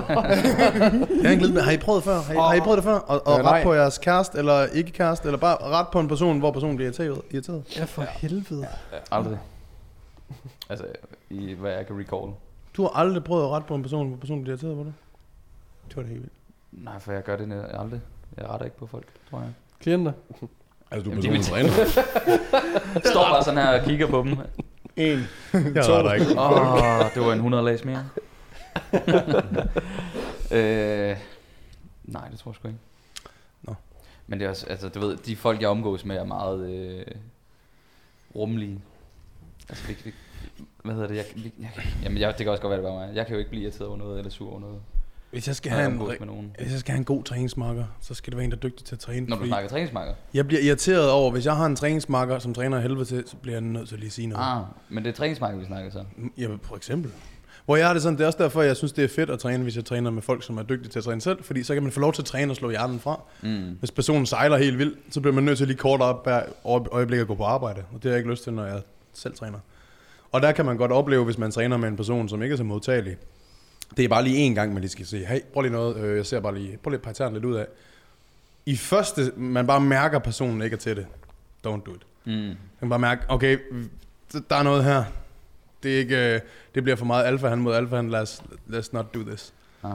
[1.23, 1.61] Jeg er en glidebane.
[1.63, 2.19] Har I prøvet før?
[2.21, 2.93] Har I, har I prøvet det før?
[2.97, 3.51] Og, og Ja, nej.
[3.57, 6.75] ret på jeres kæreste, eller ikke kæreste, eller bare ret på en person, hvor personen
[6.75, 7.21] bliver irriteret?
[7.31, 7.77] irriteret?
[7.77, 8.67] Ja, for helvede.
[9.11, 9.39] Aldrig.
[10.69, 10.85] Altså,
[11.29, 12.31] i hvad jeg kan recall.
[12.77, 14.93] Du har aldrig prøvet at rette på en person, hvor personen bliver irriteret på det?
[15.87, 16.33] Det var det helt vildt.
[16.71, 18.01] Nej, for jeg gør det aldrig.
[18.37, 19.49] Jeg retter ikke på folk, tror jeg.
[19.79, 20.11] Klienter.
[20.91, 21.69] Altså, du Jamen, de vil- træner.
[23.11, 24.37] Står bare sådan her og kigger på dem.
[24.95, 25.27] En.
[25.75, 26.39] Jeg retter ikke.
[26.39, 28.09] Åh, oh, det var en 100 læs mere.
[30.51, 31.17] øh,
[32.03, 32.79] nej, det tror jeg sgu ikke.
[33.63, 33.75] Nå.
[34.27, 37.05] Men det er også, altså, du ved, de folk, jeg omgås med, er meget øh,
[38.35, 38.81] rummelige.
[39.69, 40.13] Altså, vi, vi,
[40.83, 41.15] hvad hedder det?
[41.15, 41.69] Jeg, vi, jeg,
[42.03, 43.15] jamen, jeg, det kan også godt være, det var mig.
[43.15, 44.79] Jeg kan jo ikke blive irriteret over noget, eller sur over noget.
[45.31, 46.55] Hvis jeg skal have en, med nogen.
[46.59, 48.85] hvis jeg skal have en god træningsmarker, så skal det være en, der er dygtig
[48.85, 49.25] til at træne.
[49.25, 50.13] Når du snakker træningsmarker.
[50.33, 53.55] Jeg bliver irriteret over, hvis jeg har en træningsmarker, som træner helvede til, så bliver
[53.55, 54.45] jeg nødt til at lige sige noget.
[54.45, 56.03] Ah, men det er træningsmarker, vi snakker så.
[56.37, 57.11] Ja, for eksempel.
[57.65, 59.39] Hvor jeg har det sådan, det er også derfor, jeg synes, det er fedt at
[59.39, 61.73] træne, hvis jeg træner med folk, som er dygtige til at træne selv, fordi så
[61.73, 63.21] kan man få lov til at træne og slå hjernen fra.
[63.41, 63.77] Mm.
[63.79, 66.43] Hvis personen sejler helt vildt, så bliver man nødt til lige kort op hver
[66.91, 68.81] øjeblik at gå på arbejde, og det har jeg ikke lyst til, når jeg
[69.13, 69.59] selv træner.
[70.31, 72.57] Og der kan man godt opleve, hvis man træner med en person, som ikke er
[72.57, 73.17] så modtagelig.
[73.97, 76.17] Det er bare lige én gang, man lige skal se, hey, prøv lige noget, øh,
[76.17, 77.65] jeg ser bare lige, prøv lige at partere lidt ud af.
[78.65, 81.07] I første, man bare mærker, at personen ikke er til det.
[81.67, 82.01] Don't do it.
[82.25, 82.31] Mm.
[82.31, 83.57] Man kan bare mærke, okay,
[84.49, 85.03] der er noget her.
[85.83, 86.41] Det, er ikke, øh,
[86.75, 89.53] det bliver for meget alfa han mod alfa han, let's, let's not do this.
[89.83, 89.91] Ah.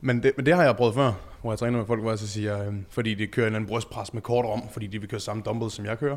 [0.00, 2.18] Men det, men det har jeg prøvet før, hvor jeg træner med folk, hvor jeg
[2.18, 4.98] så siger, øh, fordi de kører en eller anden brystpres med kort om, fordi de
[4.98, 6.16] vil køre samme dumbbell, som jeg kører.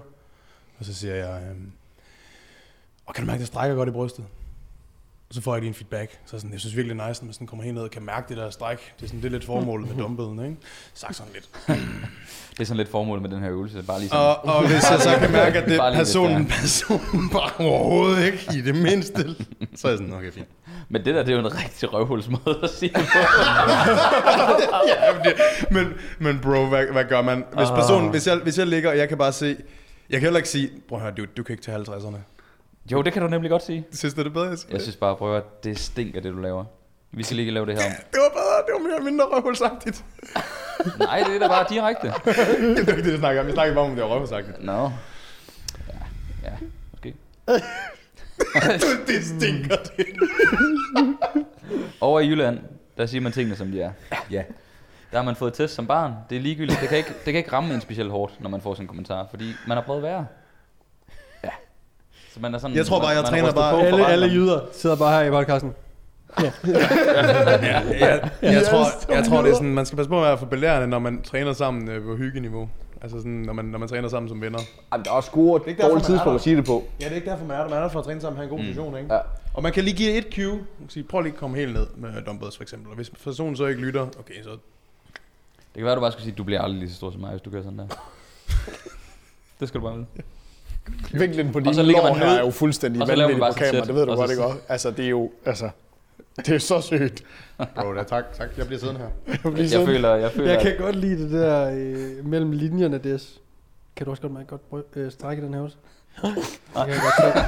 [0.80, 1.58] Og så siger jeg, øh,
[3.06, 4.26] og kan du mærke, at det strækker godt i brystet?
[5.30, 6.20] Og så får jeg lige en feedback.
[6.26, 8.02] Så sådan, jeg synes virkelig det er nice, når man sådan kommer herned og kan
[8.06, 8.94] mærke det der stræk.
[8.98, 10.58] Det er, sådan, det er lidt formålet med dumbbellen, ikke?
[10.94, 11.50] Sagt sådan lidt.
[12.52, 13.84] Det er sådan lidt formålet med den her øvelse.
[13.84, 16.00] Bare lige sådan, Og, og hvis jeg så kan mærke, at det Bare er lidt
[16.00, 19.36] personen, personen bare overhovedet ikke i det mindste,
[19.76, 20.48] så er jeg sådan, okay, fint.
[20.90, 23.20] Men det der, det er jo en rigtig røvhulsmåde at sige det på.
[24.94, 25.34] ja, men, det,
[25.72, 27.44] men, men bro, hvad, hvad gør man?
[27.54, 29.58] Hvis, personen, hvis, jeg, hvis jeg ligger, og jeg kan bare se,
[30.10, 32.18] jeg kan heller ikke sige, prøv at høre, du, du kan ikke tage 50'erne.
[32.92, 33.86] Jo, det kan du nemlig godt sige.
[33.92, 34.50] Synes du, det er bedre?
[34.50, 36.66] Jeg, Jeg synes bare, prøv at det stinker, det du laver.
[37.12, 37.92] Vi skal lige lave det her om.
[38.12, 40.06] Det var bedre, det var mere eller mindre røvhulsagtigt.
[41.00, 42.08] Nej, det er da bare direkte.
[42.76, 43.48] det er ikke det, jeg snakker om.
[43.48, 44.64] Jeg snakker bare om, det var røvhulsagtigt.
[44.64, 44.92] Nå.
[45.88, 45.98] Ja,
[46.44, 46.52] ja,
[46.92, 47.14] måske.
[49.08, 50.06] det stinker, det.
[52.02, 52.60] Over i Jylland,
[52.98, 53.92] der siger man tingene, som de er.
[54.32, 54.44] Ja.
[55.12, 56.14] Der har man fået test som barn.
[56.30, 56.80] Det er ligegyldigt.
[56.82, 58.88] Det kan ikke, det kan ikke ramme en specielt hårdt, når man får sådan en
[58.88, 59.28] kommentar.
[59.30, 60.26] Fordi man har prøvet værre.
[62.38, 62.42] Ja.
[62.42, 64.96] Så man er sådan, Jeg tror bare, jeg man træner bare- Alle, alle jyder sidder
[64.96, 65.74] bare her i podcasten.
[66.40, 66.52] Jeg,
[68.42, 70.88] jeg, tror, jeg tror, det er sådan, man skal passe på at være for belærende,
[70.88, 72.70] når man træner sammen øh, på hyggeniveau.
[73.02, 74.60] Altså sådan, når man, når man træner sammen som venner.
[74.94, 76.36] Jamen, der er også gode ikke derfor, dårlige man er tidspunkter der.
[76.36, 76.84] at sige det på.
[77.00, 77.70] Ja, det er ikke derfor, man er der.
[77.70, 79.14] Man er der for at træne sammen og have en god position, ikke?
[79.14, 79.20] Ja.
[79.54, 80.52] Og man kan lige give et cue.
[80.56, 82.90] Man kan sige, prøv lige at komme helt ned med dumbbells for eksempel.
[82.90, 84.50] Og hvis personen så ikke lytter, okay, så...
[84.50, 84.60] Det
[85.76, 87.30] kan være, du bare skulle sige, at du bliver aldrig lige så stor som mig,
[87.30, 87.86] hvis du gør sådan der.
[89.60, 90.06] det skal du bare vide.
[91.14, 93.96] Vinklen på dine så ligger lår her er jo fuldstændig vanvittig på kamera, et det
[93.96, 94.60] ved du godt, ikke så- også?
[94.70, 95.70] Altså, det er jo, altså,
[96.38, 97.24] det er så sygt.
[97.76, 98.48] Bro, da, tak, tak.
[98.58, 99.08] Jeg bliver siddende her.
[99.28, 102.26] Jeg bliver Jeg sådan- føler, jeg føler, Jeg at- kan godt lide det der øh,
[102.26, 103.40] mellem linjerne, des.
[103.96, 105.76] Kan du også godt mærke godt bry- øh, strække den her også?
[106.22, 106.34] Det
[106.76, 107.36] kan jeg godt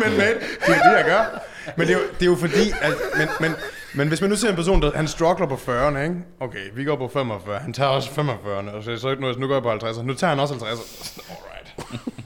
[0.00, 0.20] men, men,
[0.66, 1.40] det er det, jeg gør.
[1.76, 3.52] Men det er jo, det er jo fordi, at, men, men,
[3.96, 6.16] men hvis man nu ser en person, der han struggler på 40'erne, ikke?
[6.40, 9.54] Okay, vi går på 45, han tager også 45'erne, og så, så nu, nu går
[9.54, 11.30] jeg på 50'erne, nu tager han også 50'erne.
[11.30, 11.74] Alright.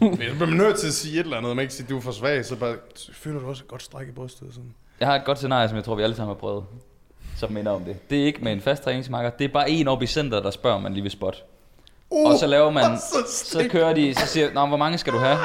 [0.18, 1.96] Men så bliver man nødt til at sige et eller andet, man ikke sige, du
[1.96, 2.76] er for svag, så bare,
[3.12, 4.48] føler du også et godt stræk i brystet?
[4.50, 4.74] Sådan.
[5.00, 6.64] Jeg har et godt scenarie, som jeg tror, vi alle sammen har prøvet,
[7.36, 8.10] som minder om det.
[8.10, 9.30] Det er ikke med en fast træningsmarker.
[9.30, 11.44] Det er bare en oppe i center, der spørger, om man lige vil spot.
[12.10, 15.12] Uh, og så laver man, så så kører de, så siger Nå, hvor mange skal
[15.12, 15.38] du have?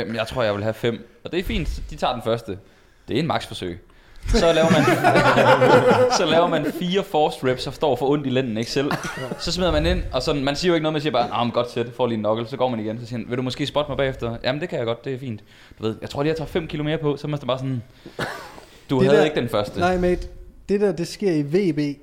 [0.00, 1.20] Øh, "Men jeg tror, jeg vil have fem.
[1.24, 2.58] Og det er fint, de tager den første.
[3.08, 3.84] Det er en maksforsøg.
[4.26, 4.82] Så laver man,
[6.18, 8.90] så laver man fire forced reps, og står for ondt i lænden, ikke selv.
[9.38, 11.44] Så smider man ind, og sådan, man siger jo ikke noget, man siger bare, Nå,
[11.44, 13.00] men godt sæt, får lige en knuckle, så går man igen.
[13.00, 14.36] Så siger han, vil du måske spotte mig bagefter?
[14.44, 15.40] Jamen, det kan jeg godt, det er fint.
[15.78, 17.58] Du ved, jeg tror lige, jeg tager 5 kilo mere på, så er man bare
[17.58, 17.82] sådan,
[18.90, 19.80] du Det havde der- ikke den første.
[19.80, 20.28] Nej, mate.
[20.68, 21.98] Det der, det sker i VB,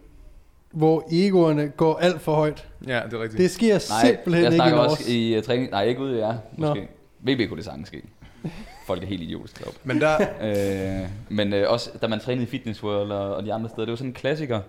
[0.71, 2.67] hvor egoerne går alt for højt.
[2.88, 3.38] Ja, det er rigtigt.
[3.41, 5.71] Det sker Nej, simpelthen jeg ikke i også i uh, træning.
[5.71, 6.67] Nej, ikke ude i jer, Nå.
[6.67, 6.88] måske.
[7.19, 8.01] VB kunne det sagtens ske.
[8.86, 9.80] Folk er helt idiotiske deroppe.
[9.84, 10.17] Men der,
[11.02, 13.86] Øh, men øh, også da man trænede i Fitness World og, og de andre steder,
[13.86, 14.62] det var sådan en klassiker.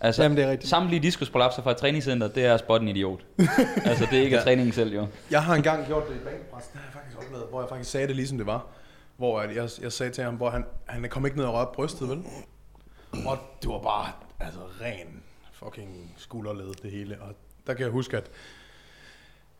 [0.00, 0.70] Altså, Jamen, det er rigtigt.
[0.70, 3.20] samtlige diskusprolapser fra et træningscenter, det er at spotte en idiot.
[3.84, 4.42] altså, det er ikke ja.
[4.42, 5.06] træningen selv, jo.
[5.30, 7.90] Jeg har engang gjort det i bænkpres, det har jeg faktisk oplevet, hvor jeg faktisk
[7.90, 8.66] sagde det ligesom det var.
[9.16, 11.70] Hvor at jeg, jeg sagde til ham, hvor han, han kom ikke ned og rørte
[11.74, 12.24] brystet, vel?
[13.26, 17.18] Og det var bare altså, ren fucking skulderled, det hele.
[17.20, 17.34] Og
[17.66, 18.30] der kan jeg huske, at,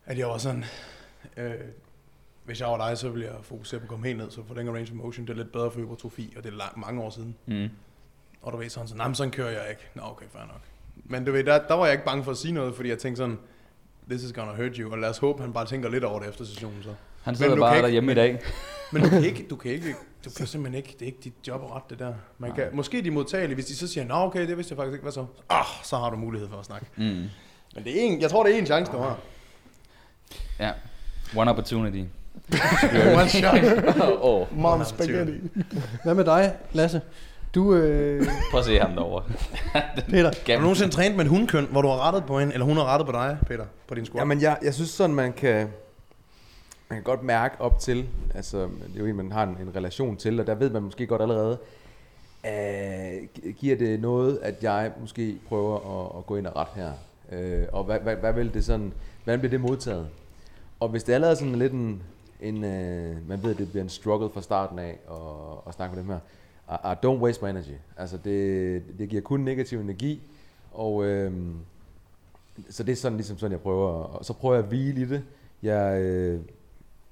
[0.07, 0.65] at jeg var sådan,
[1.37, 1.55] øh,
[2.47, 4.55] hvis jeg var dig, så ville jeg fokusere på at komme helt ned, så for
[4.55, 7.03] længere range of motion, det er lidt bedre for hypertrofi, og det er lang, mange
[7.03, 7.37] år siden.
[7.47, 7.69] Mm.
[8.43, 9.83] Og du ved sådan, så, nej, men sådan kører jeg ikke.
[9.95, 10.61] Nå, okay, fair nok.
[11.05, 12.99] Men du ved, der, der var jeg ikke bange for at sige noget, fordi jeg
[12.99, 13.39] tænkte sådan,
[14.11, 16.29] this is gonna hurt you, og lad os håbe, han bare tænker lidt over det
[16.29, 16.95] efter sessionen så.
[17.23, 18.41] Han sidder bare ikke- derhjemme men- i dag.
[18.93, 21.33] Men du kan ikke, du kan ikke, du kan simpelthen ikke, det er ikke dit
[21.49, 22.15] job at rette det der.
[22.39, 24.77] Man kan, måske de er modtagelige, hvis de så siger, nå okay, det vidste jeg
[24.77, 25.27] faktisk ikke, hvad så?
[25.49, 26.87] Ah, så har du mulighed for at snakke.
[26.97, 27.05] Mm.
[27.75, 29.19] Men det er en, jeg tror, det er en chance, du har.
[30.59, 30.73] Ja.
[31.37, 32.05] One opportunity.
[32.53, 33.55] One shot.
[34.03, 35.33] Åh, oh, Mom spaghetti.
[36.05, 37.01] Hvad med dig, Lasse?
[37.55, 39.23] Du, øh, prøv at se ham derovre.
[40.11, 42.65] Peter, Har du nogensinde trænet med en hundkøn, hvor du har rettet på en, eller
[42.65, 44.21] hun har rettet på dig, Peter, på din squat?
[44.21, 45.57] Jamen, jeg, jeg synes sådan, man kan,
[46.91, 49.77] man kan godt mærke op til, altså det er jo en, man har en, en
[49.77, 51.59] relation til, og der ved man måske godt allerede,
[52.47, 56.69] øh, gi- giver det noget, at jeg måske prøver at, at gå ind og ret
[56.75, 56.91] her?
[57.33, 58.93] Øh, og hvad, hvad, hvad vil det sådan,
[59.25, 60.07] hvordan bliver det modtaget?
[60.81, 62.03] Og hvis det allerede er sådan lidt en,
[62.41, 65.97] en øh, man ved, at det bliver en struggle fra starten af, og, og snakke
[65.97, 66.19] med dem her,
[66.71, 67.75] I, I don't waste my energy.
[67.97, 70.23] Altså det, det giver kun negativ energi,
[70.73, 71.57] og øhm,
[72.71, 75.05] så det er sådan ligesom sådan, jeg prøver, og så prøver jeg at hvile i
[75.05, 75.25] det.
[75.63, 76.41] Jeg, øh,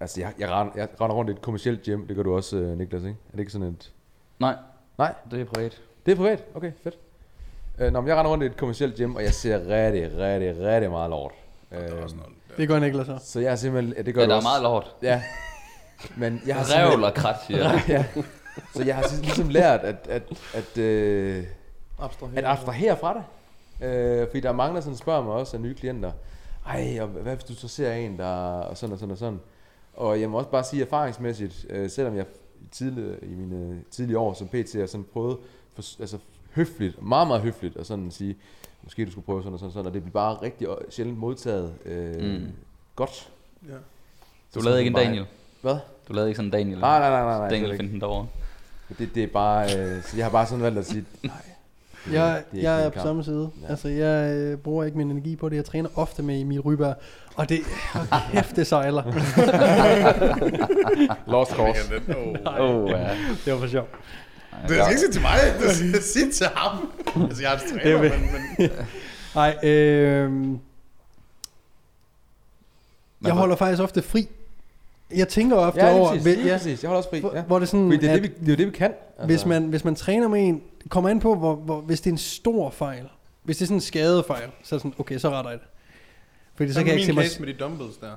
[0.00, 2.56] altså jeg, jeg, render, jeg render rundt i et kommersielt gym, det gør du også,
[2.56, 3.16] øh, Niklas, ikke?
[3.28, 3.92] Er det ikke sådan et...
[4.38, 4.56] Nej,
[4.98, 5.82] Nej, det er privat.
[6.06, 6.98] det er privat, okay, fedt.
[7.78, 10.60] Øh, nå, men jeg render rundt i et kommersielt gym, og jeg ser rigtig, rigtig,
[10.60, 11.32] rigtig meget lort.
[11.72, 13.18] Øh, det går Niklas så.
[13.24, 14.48] så jeg er simpelthen, ja, det gør Ja, du der er også.
[14.48, 14.94] meget lort.
[15.02, 15.22] Ja,
[16.16, 17.82] men jeg har Revl og krat, siger jeg.
[17.88, 18.04] ja.
[18.74, 20.22] Så jeg har ligesom lært at, at,
[20.54, 21.44] at, øh,
[22.36, 23.22] at abstrahere fra det.
[23.86, 26.12] Øh, fordi der er mange, der sådan spørger mig også af nye klienter,
[26.66, 28.26] ej, og hvad hvis du så ser en, der
[28.60, 29.40] og sådan og sådan og sådan.
[29.94, 32.24] Og jeg må også bare sige erfaringsmæssigt, øh, selvom jeg
[32.72, 35.36] tidligere, i mine tidlige år som PT har sådan prøvet
[35.74, 36.18] for, altså
[36.54, 38.36] høfligt, meget meget høfligt, at sådan sige,
[38.84, 40.74] måske du skulle prøve sådan og sådan, og sådan og det bliver bare rigtig øh,
[40.90, 42.46] sjældent modtaget øh, Mm.
[42.96, 43.28] godt.
[43.68, 43.72] Ja.
[44.54, 45.24] Du Så lavede ikke en bare- Daniel.
[45.62, 45.76] Hvad?
[46.08, 46.78] Du lavede ikke sådan en Daniel.
[46.78, 47.48] Nej, nej, nej, nej, nej.
[47.48, 47.82] Daniel slet ikke.
[47.82, 48.26] finder den derovre.
[48.98, 51.32] Det, det er bare, øh, så jeg har bare sådan valgt at sige, nej.
[52.06, 53.06] det er- Jeg, det ikke jeg er på kamp.
[53.06, 53.50] samme side.
[53.62, 53.66] Ja.
[53.68, 55.56] Altså, jeg øh, bruger ikke min energi på det.
[55.56, 56.94] Jeg træner ofte med Emil Ryberg.
[57.36, 57.58] Og det,
[57.92, 59.02] hold kæft, det sejler.
[61.32, 61.80] Lost cause.
[62.08, 62.60] Oh.
[62.60, 63.16] Åh, ja.
[63.44, 63.88] det var for sjov.
[64.62, 66.92] Det skal ikke sige til mig, det skal sige til ham.
[67.28, 68.70] Altså, jeg er hans træner, Det er men, men
[69.34, 70.58] Nej, øh,
[73.24, 74.28] jeg holder faktisk ofte fri.
[75.14, 76.82] Jeg tænker ofte Ja, over, præcis, ved- lige ja, præcis.
[76.82, 77.20] Jeg holder også fri.
[77.20, 77.42] hvor, Ja.
[77.42, 78.72] hvor det er sådan, Fordi det er, at det, vi, det er jo det, vi
[78.76, 78.90] kan.
[79.18, 82.10] Altså, hvis, man, hvis man træner med en, kommer an på, hvor, hvor, hvis det
[82.10, 83.08] er en stor fejl.
[83.42, 85.68] Hvis det er sådan en skadefejl, så er det sådan, okay, så retter jeg det.
[86.54, 87.46] Fordi så så kan jeg min ikke se mig...
[87.46, 88.10] med de dumbbells der.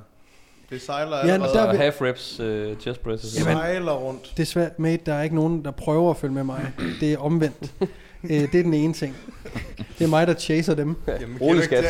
[0.69, 1.53] Det sejler Ja, allerede.
[1.57, 3.33] der vil- half reps uh, chest presses.
[3.33, 4.31] Det sejler rundt.
[4.37, 5.01] Det er svært, mate.
[5.05, 6.65] Der er ikke nogen, der prøver at følge med mig.
[6.99, 7.71] Det er omvendt.
[8.23, 9.15] øh, det er den ene ting.
[9.99, 10.95] Det er mig, der chaser dem.
[11.21, 11.85] Jamen, Rolig skat.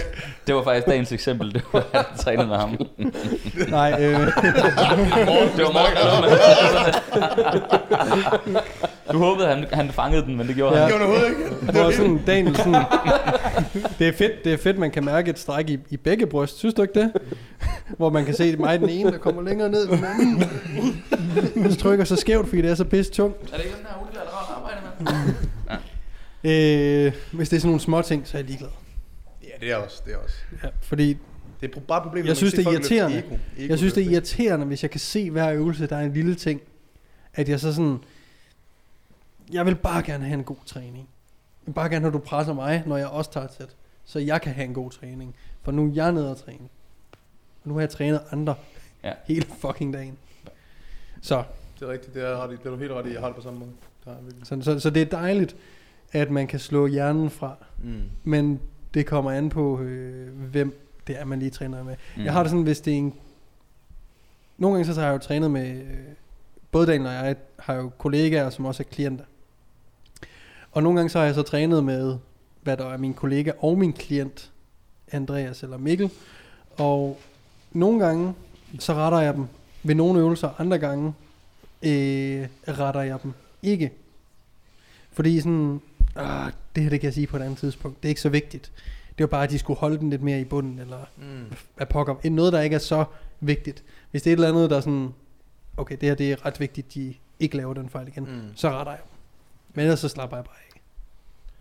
[0.47, 1.53] Det var faktisk dagens eksempel.
[1.53, 2.69] Det var, han trænede med ham.
[3.69, 5.97] Nej, øh, Det var Morten.
[9.11, 10.82] Du håbede, han, han fangede den, men det gjorde Ja.
[10.84, 10.91] han.
[10.91, 11.67] Det var overhovedet ikke.
[11.73, 12.84] det var sådan, Daniel, sådan,
[13.99, 16.57] det er fedt, det er fedt, man kan mærke et stræk i, i begge bryst.
[16.59, 17.11] Synes du ikke det?
[17.97, 20.05] Hvor man kan se mig den ene, der kommer længere ned end den
[21.55, 21.71] anden.
[21.71, 23.53] Så trykker så skævt, fordi det er så pisse tungt.
[23.53, 25.07] Er det ikke den her unilaterale arbejde med?
[26.43, 28.69] Øh, hvis det er sådan nogle små ting, så er jeg ligeglad.
[29.43, 30.01] Ja, det er også.
[30.05, 30.35] Det er også.
[30.63, 31.17] Ja, fordi
[31.61, 33.17] Det er bare problemet, Jeg når synes, det er irriterende.
[33.17, 33.35] Ego.
[33.57, 36.13] Ego jeg synes, det er irriterende, hvis jeg kan se hver øvelse, der er en
[36.13, 36.61] lille ting.
[37.33, 37.97] At jeg så sådan...
[39.51, 40.97] Jeg vil bare gerne have en god træning.
[40.97, 41.05] Jeg
[41.65, 43.69] vil bare gerne have, at du presser mig, når jeg også tager et sæt.
[44.05, 45.35] Så jeg kan have en god træning.
[45.63, 46.67] For nu er jeg nede og træne.
[47.68, 48.55] Nu har jeg trænet andre
[49.03, 49.13] Ja.
[49.26, 50.18] hele fucking dagen.
[51.22, 51.43] Så,
[51.80, 53.11] Det er rigtigt, det er, det er du helt ret i.
[53.13, 53.72] Jeg har det på samme måde.
[53.72, 54.47] Det har jeg virkelig.
[54.47, 55.55] så, så, så det er dejligt,
[56.11, 57.55] at man kan slå hjernen fra.
[57.84, 58.01] Mm.
[58.24, 58.59] Men
[58.93, 61.95] det kommer an på, øh, hvem det er, man lige træner med.
[62.18, 62.24] Mm.
[62.24, 63.13] Jeg har det sådan, hvis det er en...
[64.57, 65.70] Nogle gange så har jeg jo trænet med...
[65.82, 65.97] øh,
[66.72, 69.26] Både Daniel og jeg har jo kollegaer, som også er klienter.
[70.72, 72.18] Og nogle gange så har jeg så trænet med,
[72.63, 74.51] hvad der er min kollega og min klient,
[75.11, 76.11] Andreas eller Mikkel.
[76.78, 77.20] Og
[77.78, 78.34] nogle gange,
[78.80, 79.45] så retter jeg dem
[79.84, 81.13] ved nogle øvelser, andre gange
[81.84, 83.91] øh, retter jeg dem ikke.
[85.11, 85.82] Fordi sådan,
[86.15, 88.30] ah, det her det kan jeg sige på et andet tidspunkt, det er ikke så
[88.30, 88.71] vigtigt.
[89.17, 91.45] Det var bare, at de skulle holde den lidt mere i bunden, eller Mm.
[91.78, 92.15] af pokker.
[92.23, 93.05] En noget, der ikke er så
[93.39, 93.84] vigtigt.
[94.11, 95.09] Hvis det er et eller andet, der er sådan,
[95.78, 98.41] okay, det her det er ret vigtigt, de ikke laver den fejl igen, mm.
[98.55, 99.11] Så retter jeg dem.
[99.73, 100.82] Men ellers så slapper jeg bare af.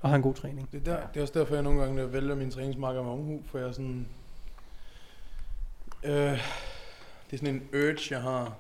[0.01, 0.69] Og har en god træning.
[0.73, 3.41] Det er, der, det er også derfor, jeg nogle gange vælger min træningsmarker med omhu,
[3.51, 4.07] for jeg er sådan...
[6.05, 8.57] Øh, det er sådan en urge, jeg har.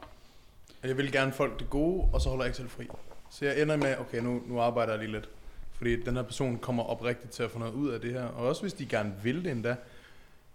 [0.82, 2.88] At jeg vil gerne folk det gode, og så holder jeg ikke selv fri.
[3.30, 5.28] Så jeg ender med, okay, nu, nu arbejder jeg lige lidt.
[5.72, 8.24] Fordi den her person kommer oprigtigt til at få noget ud af det her.
[8.24, 9.76] Og også hvis de gerne vil det endda.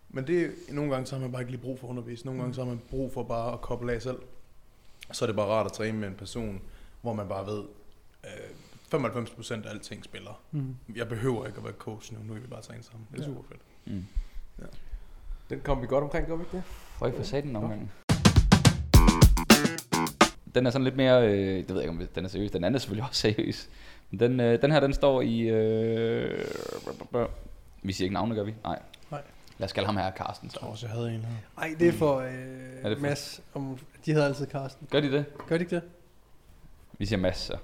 [0.09, 2.25] Men det, er- nogle gange så har man bare ikke lige brug for undervis.
[2.25, 4.19] Nogle gange så har man brug for bare at koble af selv.
[5.11, 6.61] Så er det bare rart at træne med en person,
[7.01, 7.63] hvor man bare ved,
[8.23, 8.29] øh,
[9.01, 10.41] 95% af alting spiller.
[10.51, 10.75] Mm.
[10.95, 13.07] Jeg behøver ikke at være coach nu, nu kan vi bare træne sammen.
[13.11, 13.27] Det er Ja.
[13.29, 13.61] super fedt.
[13.85, 14.05] Mm.
[15.51, 16.63] Den kom vi godt omkring, gør vi ikke det?
[16.97, 17.89] For ikke for satan nogle gange.
[20.55, 22.63] Den er sådan lidt mere, øh, det ved jeg ikke om den er seriøs, den
[22.63, 23.69] anden er selvfølgelig også seriøs.
[24.11, 26.45] Men den, øh, den her, den står i, øh,
[27.83, 28.53] vi siger ikke navne, gør vi?
[28.63, 28.79] Nej.
[29.11, 29.21] Nej.
[29.57, 30.45] Lad os kalde ham her Carsten.
[30.47, 30.71] Jeg tror Så.
[30.71, 31.35] også, jeg havde en her.
[31.57, 32.25] Ej, det er for øh,
[32.83, 33.41] Er det for- Mads.
[33.53, 34.87] Om, de hedder altid Karsten.
[34.91, 35.25] Gør de det?
[35.47, 35.83] Gør de ikke det?
[36.97, 37.57] Vi siger Mads, så.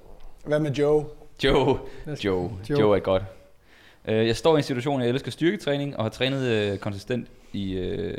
[0.45, 1.05] Hvad med Joe?
[1.43, 1.79] Joe.
[2.25, 2.51] Joe.
[2.69, 2.79] Joe.
[2.79, 3.23] Joe er godt.
[4.05, 7.27] Øh, Jeg står i en situation, jeg elsker styrketræning, og har trænet øh, konsistent
[7.57, 8.17] i, øh,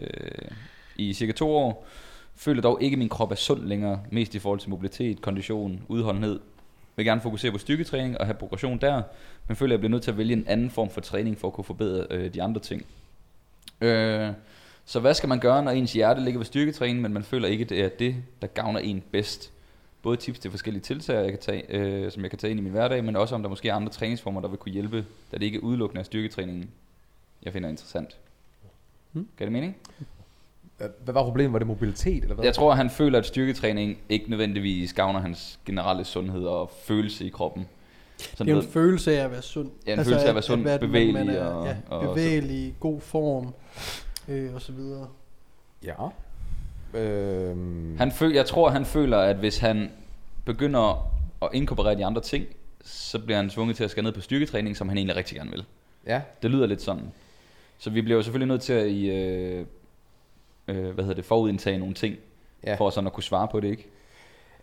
[0.97, 1.87] i cirka to år.
[2.37, 5.81] Føler dog ikke, at min krop er sund længere, mest i forhold til mobilitet, kondition,
[5.89, 6.41] udholdenhed.
[6.97, 9.03] Vil gerne fokusere på styrketræning og have progression der,
[9.49, 11.49] men føler, at jeg bliver nødt til at vælge en anden form for træning for
[11.49, 12.87] at kunne forbedre øh, de andre ting.
[13.81, 14.31] Øh,
[14.85, 17.65] så hvad skal man gøre, når ens hjerte ligger ved styrketræning, men man føler ikke,
[17.65, 19.53] det er det, der gavner en bedst?
[20.03, 22.63] Både tips til forskellige tiltag, jeg kan tage, øh, som jeg kan tage ind i
[22.63, 25.39] min hverdag, men også om der måske er andre træningsformer, der vil kunne hjælpe, da
[25.39, 26.71] det ikke er udelukkende af styrketræningen,
[27.43, 28.17] jeg finder interessant.
[29.13, 29.29] Hmm.
[29.39, 29.77] Giver det mening?
[30.79, 31.53] Hvad var problemet?
[31.53, 32.45] Var det mobilitet, eller hvad?
[32.45, 37.27] Jeg tror, at han føler, at styrketræning ikke nødvendigvis gavner hans generelle sundhed og følelse
[37.27, 37.67] i kroppen.
[38.19, 39.71] Sådan Det er jo ved- en følelse af at være sund.
[39.87, 42.75] Ja, en følelse af at være sund, man- bevægelig man er, og- ja, og- bevægelig,
[42.81, 43.55] god form,
[44.29, 45.09] øh, og så videre.
[45.85, 45.95] Ja.
[46.95, 49.91] Øhm, Han føl, jeg tror, han føler, at hvis han
[50.45, 51.11] begynder
[51.43, 52.47] at inkorporere de andre ting,
[52.85, 55.51] så bliver han tvunget til at skal ned på styrketræning, som han egentlig rigtig gerne
[55.51, 55.65] vil.
[56.07, 57.03] Ja, Det lyder lidt sådan.
[57.79, 59.67] Så vi bliver jo selvfølgelig nødt til at i, øh,
[60.69, 62.17] øh, hvad hedder det, forudindtage nogle ting,
[62.65, 62.75] ja.
[62.75, 63.89] for sådan at kunne svare på det, ikke?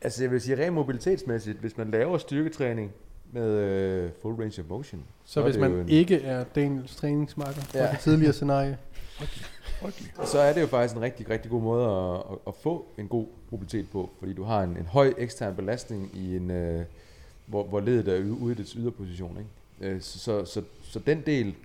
[0.01, 2.91] Altså jeg vil sige rent mobilitetsmæssigt, hvis man laver styrketræning
[3.31, 7.61] med øh, full range of motion, Så er hvis man en, ikke er Daniels træningsmarker
[7.61, 7.91] fra Ja.
[7.91, 8.77] det tidligere scenarie.
[10.31, 13.07] så er det jo faktisk en rigtig, rigtig god måde at, at, at få en
[13.07, 16.85] god mobilitet på, fordi du har en, en høj ekstern belastning i en, øh,
[17.45, 19.37] hvor, hvor ledet er ude ude i dets yderposition.
[19.37, 19.93] Ikke?
[19.93, 21.55] Øh, så, så, så, så den del,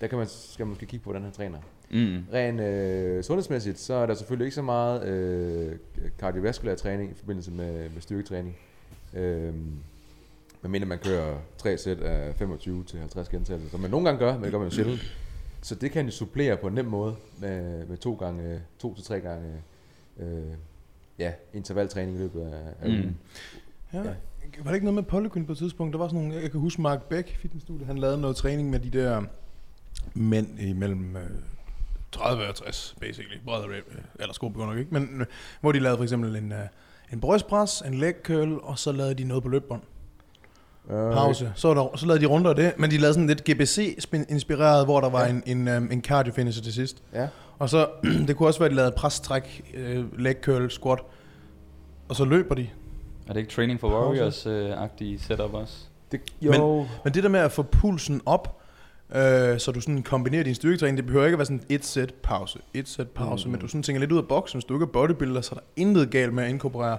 [0.00, 1.58] der kan man, skal man måske kigge på, hvordan han træner.
[1.90, 2.24] Mm.
[2.32, 5.76] Rent øh, sundhedsmæssigt, så er der selvfølgelig ikke så meget øh,
[6.18, 8.56] kardiovaskulær træning i forbindelse med, med styrketræning.
[9.14, 9.54] Øh,
[10.62, 14.18] men mener man kører tre sæt af 25 til 50 gentagelser, som man nogle gange
[14.18, 15.16] gør, men det gør man jo sjældent.
[15.62, 19.04] Så det kan jo supplere på en nem måde med, med to gange, to til
[19.04, 19.48] tre gange
[20.18, 20.26] øh,
[21.18, 22.94] ja, intervaltræning i løbet af, af Mm.
[22.94, 23.16] ugen.
[23.92, 23.98] Ja.
[23.98, 24.14] Ja.
[24.58, 25.92] Var det ikke noget med Polykyn på et tidspunkt?
[25.92, 28.80] Der var sådan nogle, jeg kan huske Mark Beck, fitnessstudie, han lavede noget træning med
[28.80, 29.22] de der
[30.14, 31.22] mænd imellem øh,
[32.12, 33.36] 30 og 60, basically.
[33.44, 33.82] Brother, øh,
[34.20, 35.26] eller sko begynder nok ikke, men øh,
[35.60, 36.58] hvor de lavede for eksempel en, øh,
[37.12, 39.82] en brystpres, en leg curl, og så lavede de noget på løbbånd.
[40.90, 41.52] Øh, pause.
[41.54, 45.00] Så, der, så lavede de runder af det, men de lavede sådan lidt GBC-inspireret, hvor
[45.00, 45.30] der var Ja.
[45.30, 47.02] en, en, en cardio finisher til sidst.
[47.14, 47.28] Ja.
[47.58, 47.88] Og så,
[48.28, 49.74] det kunne også være, at de lavede pres-træk,
[50.18, 50.98] leg curl, squat,
[52.08, 52.68] og så løber de.
[53.26, 55.74] Er det ikke Training for Warriors-agtige setup også?
[56.12, 56.86] Det, jo.
[57.04, 58.60] Men det der med at få pulsen op,
[59.14, 62.14] øh, så du sådan kombinerer din styrketræning, det behøver ikke at være sådan et sæt
[62.14, 63.52] pause, et sæt pause, Mm.
[63.52, 65.58] men du sådan tænker lidt ud af boksen, hvis du ikke er bodybuilder, så er
[65.58, 66.98] der intet galt med at inkorporere.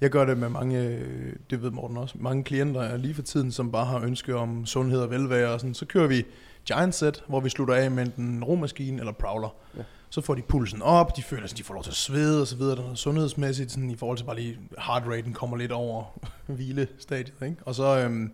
[0.00, 3.22] Jeg gør det med mange, øh, det ved Morten også, mange klienter er lige for
[3.22, 5.74] tiden, som bare har ønske om sundhed og velvære og sådan.
[5.74, 6.24] Så kører vi
[6.66, 9.54] giant set, hvor vi slutter af med en romaskine eller prowler.
[9.76, 9.82] Ja.
[10.10, 12.46] Så får de pulsen op, de føler, at de får lov til at svede og
[12.46, 12.74] så videre.
[12.74, 16.18] Der er noget sundhedsmæssigt, sådan, i forhold til bare lige heart raten kommer lidt over
[16.46, 17.32] hvilestadiet.
[17.42, 17.56] Ikke?
[17.66, 18.32] Og så øhm,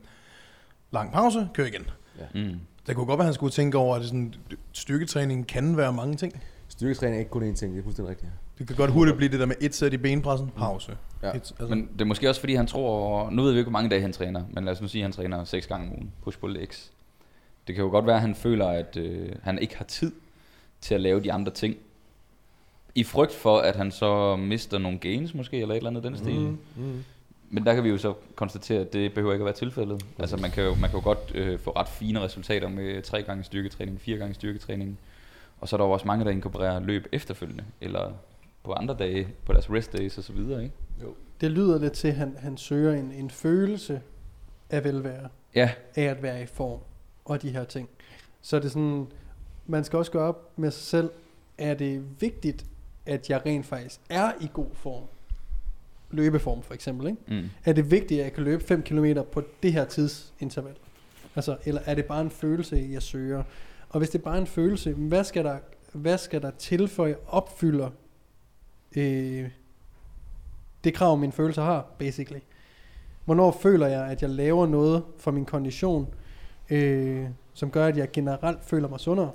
[0.93, 1.87] lang pause, kør igen.
[2.35, 2.61] Mm.
[2.87, 4.35] Det kunne godt være, at han skulle tænke over, at det sådan,
[4.73, 6.41] styrketræning kan være mange ting.
[6.69, 8.33] Styrketræning er ikke kun én ting, det er fuldstændig rigtigt.
[8.59, 10.97] Det kan godt hurtigt blive det der med et sæt i benpressen, pause.
[11.23, 11.29] Ja.
[11.29, 13.79] Et, altså, Men det er måske også fordi han tror, nu ved vi ikke hvor
[13.79, 15.93] mange dage han træner, men lad os nu sige at han træner 6 gange om
[15.93, 16.93] ugen, push pull legs.
[17.67, 20.13] Det kan jo godt være at han føler at øh, han ikke har tid
[20.81, 21.77] til at lave de andre ting.
[22.95, 26.17] I frygt for at han så mister nogle gains måske eller et eller andet den
[26.17, 26.41] stil.
[26.41, 26.59] Mm.
[26.77, 27.05] Mm.
[27.51, 30.07] Men der kan vi jo så konstatere at det behøver ikke at være tilfældet.
[30.19, 33.23] Altså man kan jo, man kan jo godt øh, få ret fine resultater med tre
[33.23, 34.99] gange styrketræning, fire gange styrketræning.
[35.61, 38.13] Og så er der jo også mange der inkorporerer løb efterfølgende eller
[38.65, 40.75] på andre dage på deres rest days og så videre, ikke?
[41.41, 44.01] Det lyder lidt til, at han, han søger en, en følelse
[44.71, 46.81] af velvære, Ja, af at være i form,
[47.25, 47.89] og de her ting.
[48.41, 49.07] Så er det sådan,
[49.67, 51.11] man skal også gøre op med sig selv,
[51.59, 52.67] er det vigtigt,
[53.07, 55.05] at jeg rent faktisk er i god form?
[56.11, 57.43] Løbeform for eksempel, ikke?
[57.43, 57.51] mm.
[57.65, 60.75] Er det vigtigt, at jeg kan løbe 5 km på det her tidsinterval?
[61.37, 63.43] Altså, eller er det bare en følelse, jeg søger?
[63.89, 65.59] Og hvis det er bare en følelse, hvad skal der,
[65.93, 67.91] hvad skal der til, for jeg opfylder
[68.97, 69.49] øh,
[70.85, 72.41] det krav, min følelse har, basically?
[73.25, 76.15] Hvornår føler jeg, at jeg laver noget for min kondition,
[76.71, 79.31] øh, som gør, at jeg generelt føler mig sundere?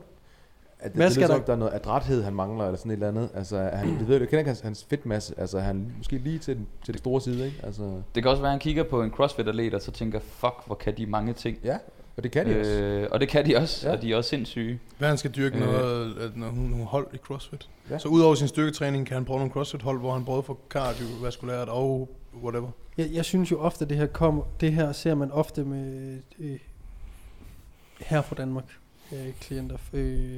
[0.83, 1.45] At, Hvad det, skal det, der- der?
[1.45, 3.29] der er noget adræthed, han mangler, eller sådan et eller andet.
[3.35, 5.33] Altså, han, det ved du, jeg kender ikke hans, hans fedtmasse.
[5.37, 7.57] Altså, han måske lige til, den, til det store side, ikke?
[7.63, 7.81] Altså,
[8.15, 10.75] Det kan også være, at han kigger på en CrossFit-atlet, og så tænker, fuck, hvor
[10.75, 11.57] kan de mange ting.
[11.63, 11.77] ja,
[12.17, 12.71] og det kan de også.
[12.71, 13.95] Øh, og det kan de også, Ja.
[13.95, 14.79] og de er også sindssyge.
[14.97, 15.61] Hvad han skal dyrke Øh.
[15.67, 15.67] øh.
[15.73, 17.69] noget, at når hun, hun hold i CrossFit.
[17.89, 17.93] Ja.
[17.93, 17.99] Ja.
[17.99, 22.09] Så udover sin styrketræning, kan han prøve nogle CrossFit-hold, hvor han både får kardiovaskulært og
[22.43, 22.67] whatever.
[22.97, 26.59] Jeg, jeg synes jo ofte, det her kom, det her ser man ofte med øh,
[27.99, 28.63] her fra Danmark
[29.13, 29.77] øh, klienter.
[29.93, 30.37] Øh,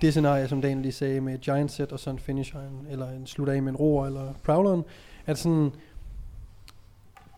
[0.00, 3.10] det scenarie, som Dan lige sagde med giant set og så en finisher, en- eller
[3.10, 4.82] en slut af med en roer eller prowleren,
[5.26, 5.70] at sådan,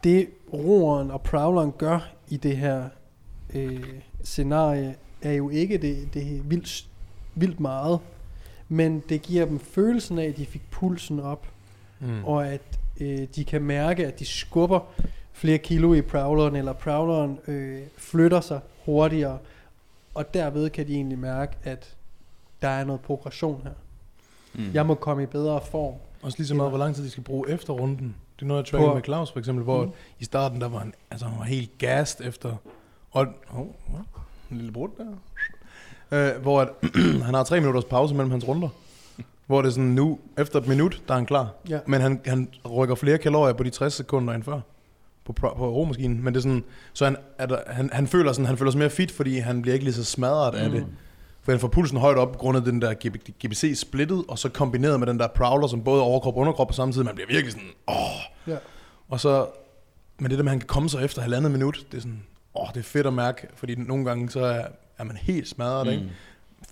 [0.05, 2.85] det roeren og prowleren gør i det her
[3.55, 3.85] øh,
[4.23, 6.89] scenarie, er jo ikke det, det er vildt,
[7.35, 7.99] vildt meget,
[8.69, 11.47] men det giver dem følelsen af, at de fik pulsen op,
[12.01, 12.25] Mm.
[12.25, 12.61] og at
[13.01, 14.81] øh, de kan mærke, at de skubber
[15.33, 19.39] flere kilo i prowleren, eller prowleren øh, flytter sig hurtigere,
[20.15, 21.97] og derved kan de egentlig mærke, at
[22.63, 23.71] der er noget progression her.
[24.55, 24.71] Mm.
[24.75, 25.95] Jeg må komme i bedre form.
[26.23, 28.15] Også lige så meget, hvor lang tid de skal bruge efter runden.
[28.37, 29.91] Det er noget, jeg tracker På- med Claus for eksempel, hvor Mm.
[30.19, 32.57] i starten, der var han, altså, han var helt gassed efter...
[33.11, 33.67] Og, oh, oh,
[34.51, 35.07] en lille brud der.
[36.37, 36.69] Øh, hvor at,
[37.27, 38.69] han har tre minutters pause mellem hans runder.
[39.47, 41.51] Hvor det er sådan nu, efter et minut, der er han klar.
[41.69, 41.79] Ja.
[41.87, 44.61] Men han, han rykker flere kalorier på de 60 sekunder end før
[45.25, 46.25] på, på romaskinen.
[46.25, 48.79] Men det er sådan, så han, er der, han, han, føler sådan, han føler sig
[48.79, 50.75] mere fit, fordi han bliver ikke lige så smadret af Mm.
[50.77, 50.87] det.
[51.43, 53.17] For han får pulsen højt op, på grund af den der GB,
[53.47, 56.67] GBC splittet, og så kombineret med den der prowler, som både er overkrop og underkrop
[56.69, 57.03] på samme tid.
[57.03, 57.95] Man bliver virkelig sådan, åh.
[58.53, 58.57] Ja.
[59.09, 59.47] Og så,
[60.19, 62.23] men det der med, at han kan komme sig efter halvandet minut, det er sådan,
[62.55, 64.65] åh, det er fedt at mærke, fordi nogle gange så er,
[64.99, 65.93] er man helt smadret, mm.
[65.93, 66.05] ikke?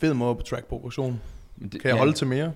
[0.00, 1.20] Fed måde på track progression.
[1.72, 2.52] Det, Kan jeg holde til mere?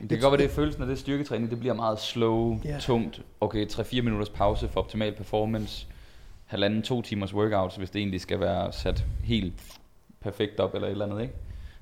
[0.00, 2.80] Det kan godt være, det er følelsen af det styrketræning, det bliver meget slow, yeah.
[2.80, 3.22] tungt.
[3.40, 5.86] Okay, 3-4 minutters pause for optimal performance.
[6.46, 9.78] Halvanden, to timers workouts, hvis det egentlig skal være sat helt
[10.20, 11.34] perfekt op eller et eller andet, ikke?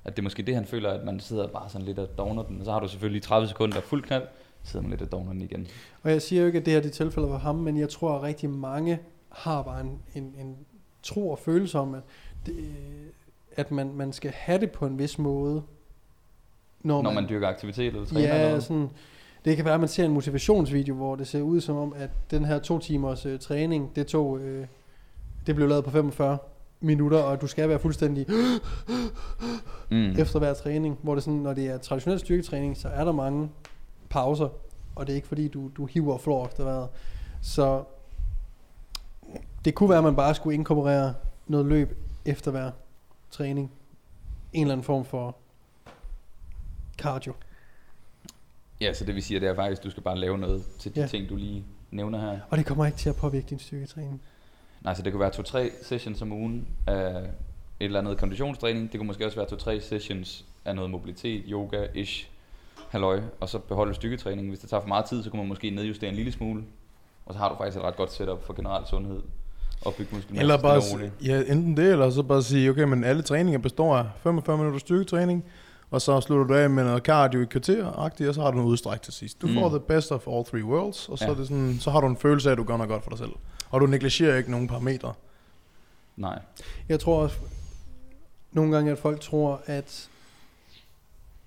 [0.04, 2.42] At det er måske det, han føler, at man sidder bare sådan lidt og downer
[2.42, 2.58] den.
[2.58, 4.22] Og så har du selvfølgelig 30 sekunder fuld knald,
[4.62, 5.66] så sidder man lidt og downer den igen.
[6.02, 8.16] Og jeg siger jo ikke, at det her er tilfælde for ham, men jeg tror,
[8.16, 10.56] at rigtig mange har bare en, en, en
[11.02, 12.02] tro og følelse om, at,
[12.46, 12.54] det,
[13.52, 15.62] at man, man skal have det på en vis måde.
[16.86, 18.62] Når, når man dyrker aktivitet eller træner eller Ja, noget.
[18.62, 18.90] sådan,
[19.44, 22.10] det kan være, at man ser en motivationsvideo, hvor det ser ud som om, at
[22.30, 24.66] den her to timers øh, træning, det tog, øh,
[25.46, 26.38] det blev lavet på 45
[26.80, 28.26] minutter, og du skal være fuldstændig
[29.90, 30.10] Mm.
[30.18, 33.50] efter hver træning, hvor det sådan, når det er traditionel styrketræning, så er der mange
[34.10, 34.48] pauser,
[34.94, 36.88] og det er ikke fordi, du, du hiver og flår efter vejret.
[37.42, 37.82] Så
[39.64, 41.14] det kunne være, at man bare skulle inkorporere
[41.46, 42.70] noget løb efter hver
[43.30, 43.72] træning.
[44.52, 45.36] En eller anden form for
[46.98, 47.34] cardio.
[48.80, 50.94] Ja, så det vi siger, det er faktisk, at du skal bare lave noget til
[50.94, 51.06] de Ja.
[51.06, 52.38] ting, du lige nævner her.
[52.50, 54.22] Og det kommer ikke til at påvirke din styrketræning.
[54.80, 57.18] Nej, så det kunne være to-tre sessions om ugen af
[57.80, 58.92] et eller andet konditionstræning.
[58.92, 62.26] Det kunne måske også være to-tre sessions af noget mobilitet, yoga-ish,
[62.88, 64.48] halløj, og så beholde styrketræning.
[64.48, 66.64] Hvis det tager for meget tid, så kunne man måske nedjustere en lille smule.
[67.26, 69.22] Og så har du faktisk et ret godt setup for generel sundhed
[69.84, 70.40] og bygge muskelmasse.
[70.40, 74.06] Eller bare, ja, enten det, eller så bare sige, okay, men alle træninger består af
[74.22, 75.44] 45 minutter styrketræning,
[75.90, 78.70] og så slutter du af med noget cardio i kvarter, og så har du noget
[78.70, 79.42] udstrækt til sidst.
[79.42, 79.46] Du.
[79.46, 79.54] Mm.
[79.54, 81.30] får the best of all three worlds, og så, Ja.
[81.30, 83.10] er det sådan, så har du en følelse af, at du gør noget godt for
[83.10, 83.32] dig selv.
[83.70, 85.14] Og du negligerer ikke nogen parametre.
[86.16, 86.38] Nej.
[86.88, 87.36] Jeg tror også
[88.52, 90.08] nogle gange, at folk tror, at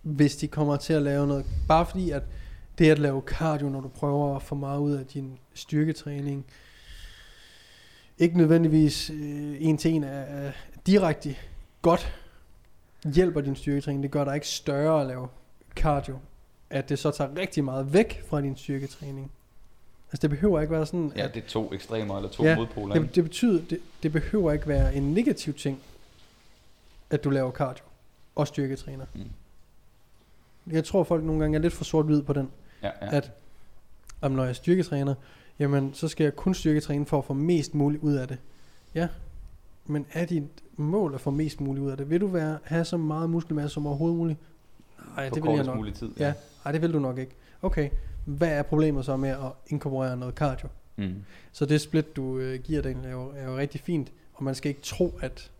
[0.01, 2.23] hvis de kommer til at lave noget, bare fordi at
[2.77, 6.45] det at lave cardio, når du prøver at få meget ud af din styrketræning,
[8.17, 10.51] ikke nødvendigvis øh, en til en er, er
[10.87, 11.35] direkte
[11.81, 12.13] godt
[13.05, 14.03] hjælper din styrketræning.
[14.03, 15.27] Det gør dig ikke større at lave
[15.75, 16.19] cardio.
[16.69, 19.31] At det så tager rigtig meget væk fra din styrketræning.
[20.11, 22.55] Altså det behøver ikke være sådan, Ja, at det er to ekstremer eller to Ja,
[22.55, 22.95] modpoler.
[22.95, 25.81] det, det betyder, det, det behøver ikke være en negativ ting,
[27.09, 27.83] at du laver cardio
[28.35, 29.05] og styrketræner.
[29.13, 29.21] Mm.
[30.71, 32.51] Jeg tror folk nogle gange er lidt for sort-hvid på den,
[32.83, 32.91] ja.
[33.01, 33.15] ja.
[33.17, 33.31] at
[34.21, 35.15] om når jeg styrketræner,
[35.59, 38.37] jamen så skal jeg kun styrketræne for at få mest muligt ud af det.
[38.95, 39.07] Ja,
[39.89, 40.43] men er dit
[40.75, 42.09] mål at få mest muligt ud af det?
[42.09, 44.39] Vil du være, have så meget muskelmasse som overhovedet muligt?
[45.15, 45.75] Nej, det vil jeg nok.
[45.75, 46.11] mulig tid.
[46.19, 46.33] Ja,
[46.65, 47.31] nej, det vil du nok ikke.
[47.61, 47.89] Okay,
[48.25, 50.69] hvad er problemet så med at inkorporere noget cardio?
[50.95, 51.15] Mm.
[51.51, 54.11] Så det split, du øh, giver den, er jo, er jo rigtig fint.
[54.33, 55.51] Og man skal ikke tro, at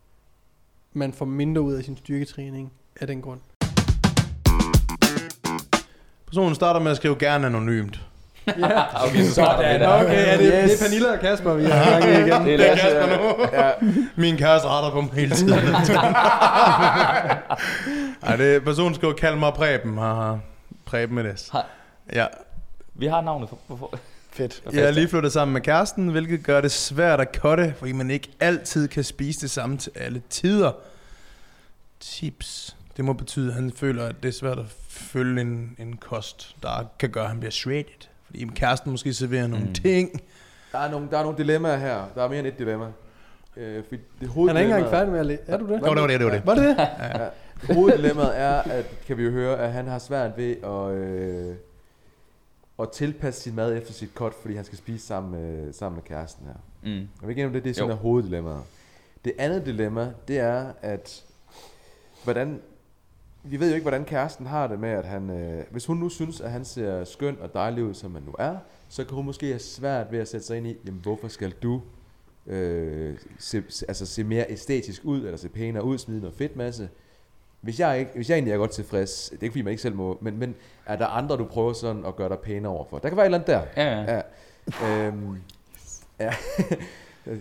[0.94, 2.72] man får mindre ud af sin styrketræning
[3.02, 3.40] af den grund.
[6.26, 8.08] Personen starter med at skrive gerne anonymt.
[8.58, 10.04] Ja, Okay, så starter vi der.
[10.04, 10.72] okay, ja, det, yes.
[10.72, 12.46] det er Pernilla og Kasper, vi har gang i igen.
[12.46, 12.76] Det er Det er.
[12.76, 13.46] Kasper nu.
[13.54, 13.72] Ja,
[14.16, 15.60] Min kæreste retter på mig hele tiden.
[18.24, 19.98] Ej, det er personen skriver, kald mig Preben.
[19.98, 20.36] Haha.
[20.86, 21.50] Preben med det.
[21.52, 21.64] Hej.
[22.14, 22.26] Ja,
[22.94, 23.58] Vi har navnet for...
[23.68, 23.94] for
[24.32, 24.62] Fedt.
[24.74, 28.12] jeg er lige flyttet sammen med kæresten, hvilket gør det svært at cutte, fordi man
[28.12, 30.72] ikke altid kan spise det samme til alle tider.
[32.00, 32.76] Tips.
[32.98, 36.56] Det må betyde, at han føler, at det er svært at følge en, en kost,
[36.64, 38.09] der kan gøre, at han bliver shredded.
[38.30, 39.74] Fordi kæresten måske serverer nogle Mm.
[39.74, 40.22] ting.
[40.72, 42.06] der er, nogle, der er nogle dilemmaer her.
[42.16, 42.86] Der er mere end et dilemma.
[43.58, 45.42] Øh, fordi det Han er ikke engang færdig med at læse.
[45.48, 45.72] Er du det?
[45.88, 46.46] Jo, det var det, det var det.
[46.46, 46.78] Var det det?
[46.78, 47.74] Ja.
[47.74, 51.56] Hoveddilemmaet er, at, kan vi jo høre, at han har svært ved at, øh,
[52.82, 56.04] at tilpasse sin mad efter sit cut, fordi han skal spise sammen med, sammen med
[56.04, 56.54] kæresten her.
[56.84, 56.90] Mm.
[57.00, 57.96] Jeg vil ikke om det, det er sådan Jo.
[57.96, 58.62] er hoveddilemmaet.
[59.26, 61.24] Det andet dilemma, det er, at
[62.24, 62.62] hvordan,
[63.44, 66.10] vi ved jo ikke, hvordan kæresten har det med, at han, øh, hvis hun nu
[66.10, 68.58] synes, at han ser skøn og dejlig ud, som han nu er,
[68.90, 71.52] så kan hun måske have svært ved at sætte sig ind i, jamen hvorfor skal
[71.52, 71.82] du
[72.48, 76.90] øh, se, altså se mere æstetisk ud, eller se pænere ud, smide noget fedtmasse.
[77.62, 79.82] Hvis jeg, ikke, hvis jeg egentlig er godt tilfreds, det er ikke fordi man ikke
[79.82, 83.00] selv må, men, men er der andre, du prøver sådan at gøre dig pænere overfor?
[83.00, 83.84] Der kan være et eller andet der.
[83.84, 84.22] Ja, ja.
[84.82, 85.08] Ja.
[85.08, 85.38] Øhm,
[86.20, 86.34] ja.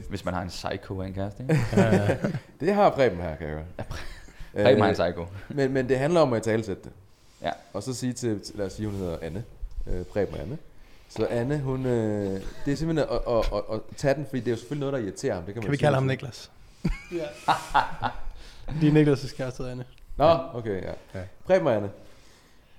[0.09, 1.59] Hvis man har en psycho af en kæreste, ikke?
[2.61, 3.87] det har Preben her, kan jeg høre.
[4.55, 5.27] Preben har en psycho.
[5.49, 6.93] men, men det handler om at talsætte det.
[7.43, 7.51] Ja.
[7.73, 9.45] Og så sige til, lad os sige, hun hedder Anne.
[9.87, 10.59] Øh, Preben og Anne.
[11.09, 14.47] Så Anne, hun, øh, det er simpelthen at, at, at, at, tage den, fordi det
[14.47, 15.43] er jo selvfølgelig noget, der irriterer ham.
[15.45, 15.85] Det kan, man Kan vi sige.
[15.87, 16.51] kalde ham Niklas?
[18.81, 19.85] Det er Niklas' kæreste, Anne.
[20.17, 20.87] Nå, okay, ja.
[20.87, 20.93] Ja.
[21.15, 21.21] ja.
[21.47, 21.91] Preben og Anne.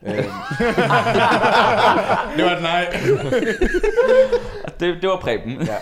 [2.37, 2.85] Det var et nej.
[4.79, 5.51] Det, det var Preben.
[5.51, 5.77] ja.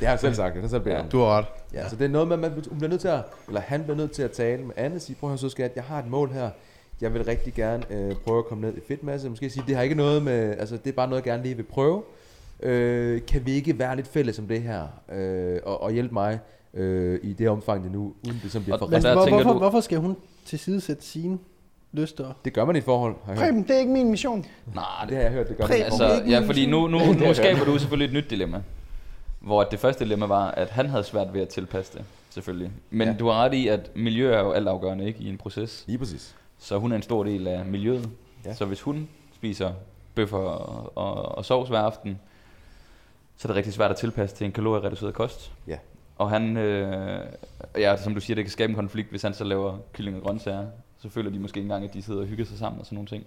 [0.00, 1.08] Det har jeg selv sagt, det har selv om.
[1.08, 1.44] Du har ret.
[1.74, 3.82] Ja, så det er noget med, at man, hun bliver nødt til at, eller han
[3.82, 5.84] bliver nødt til at tale med Anne og sige, prøv at høre så skat, jeg
[5.84, 6.50] har et mål her.
[7.00, 9.28] Jeg vil rigtig gerne øh, prøve at komme ned i fedtmasse.
[9.30, 11.56] Måske sige, det har ikke noget med, altså det er bare noget, jeg gerne lige
[11.56, 12.02] vil prøve.
[12.62, 16.38] Øh, kan vi ikke være lidt fælles om det her, øh, og, og hjælpe mig
[16.74, 19.52] øh, i det omfang det nu, uden det som bliver for Men hvor, tænker hvorfor,
[19.52, 20.16] du- hvorfor skal hun
[20.46, 21.38] tilsidesætte sine
[21.92, 22.32] lyster?
[22.44, 23.14] Det gør man i et forhold.
[23.36, 24.44] Preben, det er ikke min mission.
[24.74, 25.86] Nej, Det har jeg hørt, det gør man Preben.
[25.90, 26.12] forhold.
[26.12, 28.62] altså, ja, fordi nu, nu, nu skaber du selvfølgelig et nyt dilemma.
[29.40, 32.72] Hvor det første dilemma var, at han havde svært ved at tilpasse det, selvfølgelig.
[32.90, 33.14] Men Ja.
[33.18, 35.84] du har ret i, at miljø er jo altafgørende ikke, i en proces.
[35.86, 36.36] Lige præcis.
[36.58, 38.10] Så hun er en stor del af miljøet.
[38.44, 38.54] Ja.
[38.54, 39.72] Så hvis hun spiser
[40.14, 42.20] bøffer og, og, og sovs hver aften,
[43.36, 45.52] så er det rigtig svært at tilpasse til en kaloriereduceret kost.
[45.66, 45.78] Ja.
[46.16, 47.20] Og han, øh,
[47.76, 50.22] ja, som du siger, det kan skabe en konflikt, hvis han så laver kylling og
[50.22, 50.66] grøntsager.
[51.02, 52.96] Så føler de måske ikke engang, at de sidder og hygger sig sammen og sådan
[52.96, 53.24] nogle ting.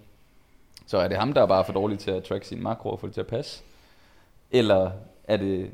[0.86, 3.00] Så er det ham, der er bare for dårlig til at track sine makroer og
[3.00, 3.62] få det til at passe?
[4.50, 4.90] Eller
[5.24, 5.70] er det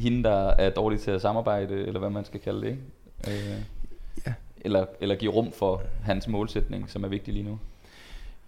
[0.00, 2.80] hende, der er dårlig til at samarbejde, eller hvad man skal kalde det, ikke?
[3.28, 3.62] Øh,
[4.26, 4.32] Ja.
[4.60, 7.58] eller, eller give rum for hans målsætning, som er vigtig lige nu.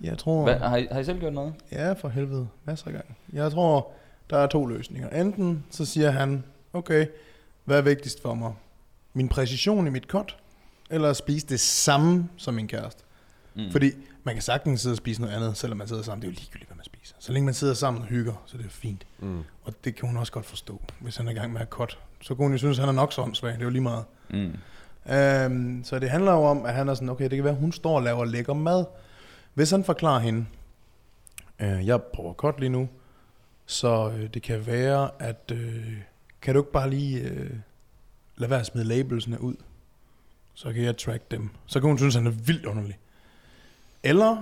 [0.01, 0.43] Jeg tror...
[0.43, 1.55] Hvad, har, I, har I selv gjort noget?
[1.73, 2.49] Ja, for helvede.
[2.65, 3.15] Masser af gange.
[3.33, 3.91] Jeg tror,
[4.31, 5.09] der er to løsninger.
[5.11, 7.07] Enten så siger han, okay,
[7.65, 8.53] hvad er vigtigst for mig?
[9.15, 10.37] Min præcision i mit cut,
[10.91, 13.03] eller at spise det samme som min kæreste.
[13.55, 13.71] Mm.
[13.71, 13.91] Fordi
[14.25, 16.23] man kan sagtens sidde og spise noget andet, selvom man sidder sammen.
[16.23, 17.15] Det er jo ligegyldigt, hvad man spiser.
[17.19, 19.07] Så længe man sidder sammen og hygger, så det er fint.
[19.19, 19.43] Mm.
[19.63, 21.99] Og det kan hun også godt forstå, hvis han er i gang med at cut
[22.23, 23.53] så kunne hun jo synes, at han er nok sådan svag.
[23.53, 24.05] Det er jo lige meget.
[24.31, 24.57] Mm.
[25.13, 27.59] Øhm, så det handler jo om, at han er sådan, okay, det kan være, at
[27.59, 28.85] hun står og laver lækker mad.
[29.55, 30.47] Hvis han forklarer hende,
[31.59, 32.89] øh, jeg prøver kort lige nu,
[33.67, 35.97] så øh, det kan være, at øh,
[36.43, 37.51] kan du ikke bare lige øh,
[38.37, 39.55] lade være at smide labelsene ud,
[40.55, 41.51] så kan jeg track dem.
[41.67, 42.99] Så kan hun synes, at han er vildt underlig.
[44.05, 44.37] Eller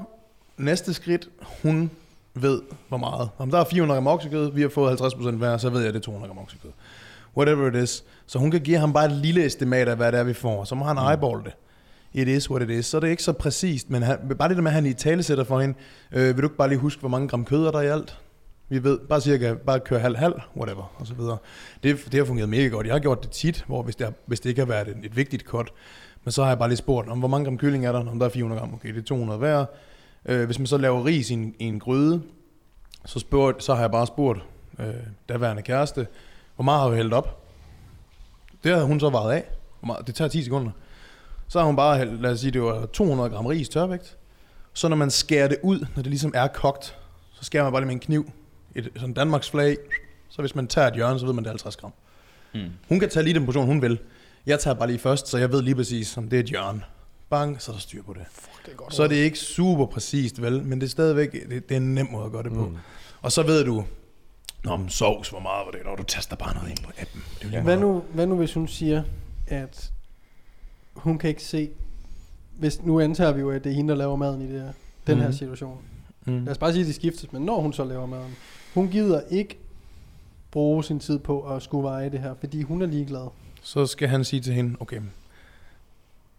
[0.56, 1.28] næste skridt,
[1.62, 1.90] hun
[2.34, 3.28] ved, hvor meget.
[3.38, 5.98] Om der er 400 gram oksekød, vi har fået 50% hver, så ved jeg, det
[5.98, 6.70] er 200 gram oksekød.
[7.36, 8.04] Whatever it is.
[8.26, 10.64] Så hun kan give ham bare et lille estimat af, hvad det er, vi får.
[10.64, 11.52] Så må han eyeball det.
[12.12, 12.86] It is what it is.
[12.86, 14.92] Så er det ikke så præcist, men han, bare det der med, at han i
[14.92, 15.74] tale sætter for hende,
[16.12, 18.18] øh, vil du ikke bare lige huske, hvor mange gram kød er der i alt?
[18.68, 21.38] Vi ved, bare cirka, bare køre halv-halv, whatever, og så videre.
[21.82, 22.86] Det, det har fungeret mega godt.
[22.86, 24.96] Jeg har gjort det tit, hvor hvis det, har, hvis det ikke har været et,
[25.04, 25.72] et vigtigt cut,
[26.24, 28.06] men så har jeg bare lige spurgt, om hvor mange gram kylling er der?
[28.10, 29.64] Om der er 400 gram, okay, det er 200 hver.
[30.26, 32.22] Øh, hvis man så laver ris i en, i en gryde,
[33.04, 34.40] så, spurgt, så har jeg bare spurgt
[34.78, 34.86] øh,
[35.28, 36.06] daværende kæreste,
[36.54, 37.42] hvor meget har du hældt op?
[38.64, 39.44] Det havde hun så varet af.
[39.86, 40.70] Meget- Det tager 10 sekunder.
[41.48, 44.16] Så har hun bare, hældt- lad os sige, det var 200 gram ris tørvægt.
[44.72, 46.96] Så når man skærer det ud, når det ligesom er kogt,
[47.32, 48.30] så skærer man bare lige med en kniv.
[48.74, 49.76] Et sådan Danmarks flag.
[50.28, 51.92] Så hvis man tager et hjørne, så ved man, det er 50 gram.
[52.54, 52.60] Mm.
[52.88, 53.98] Hun kan tage lige den portion, hun vil.
[54.50, 56.82] Jeg tager bare lige først, så jeg ved lige præcis, om det er et hjørne.
[57.30, 58.22] Bang, så er der styr på det.
[58.32, 58.94] Fuck, det er godt.
[58.94, 60.62] Så er det ikke super præcist, vel?
[60.64, 62.64] Men det er stadigvæk det, det er en nem måde at gøre det på.
[62.66, 62.76] Mm.
[63.22, 63.84] Og så ved du,
[64.64, 65.80] Nå, men sovs, hvor meget var det?
[65.84, 67.22] Når du taster bare noget ind på appen.
[67.38, 69.02] Det er lige Hvad nu, hvad nu hvis hun siger,
[69.46, 69.92] at
[70.94, 71.70] hun kan ikke se,
[72.58, 74.72] hvis, nu antager vi jo, at det er hende, der laver maden i det her,
[75.06, 75.32] den her Mhm.
[75.36, 75.78] situation.
[76.24, 76.44] Mm.
[76.44, 78.36] Lad os bare sige, at de skiftes, men når hun så laver maden,
[78.74, 79.58] hun gider ikke
[80.50, 83.28] bruge sin tid på at skulle veje det her, fordi hun er ligeglad.
[83.62, 85.00] Så skal han sige til hende, okay,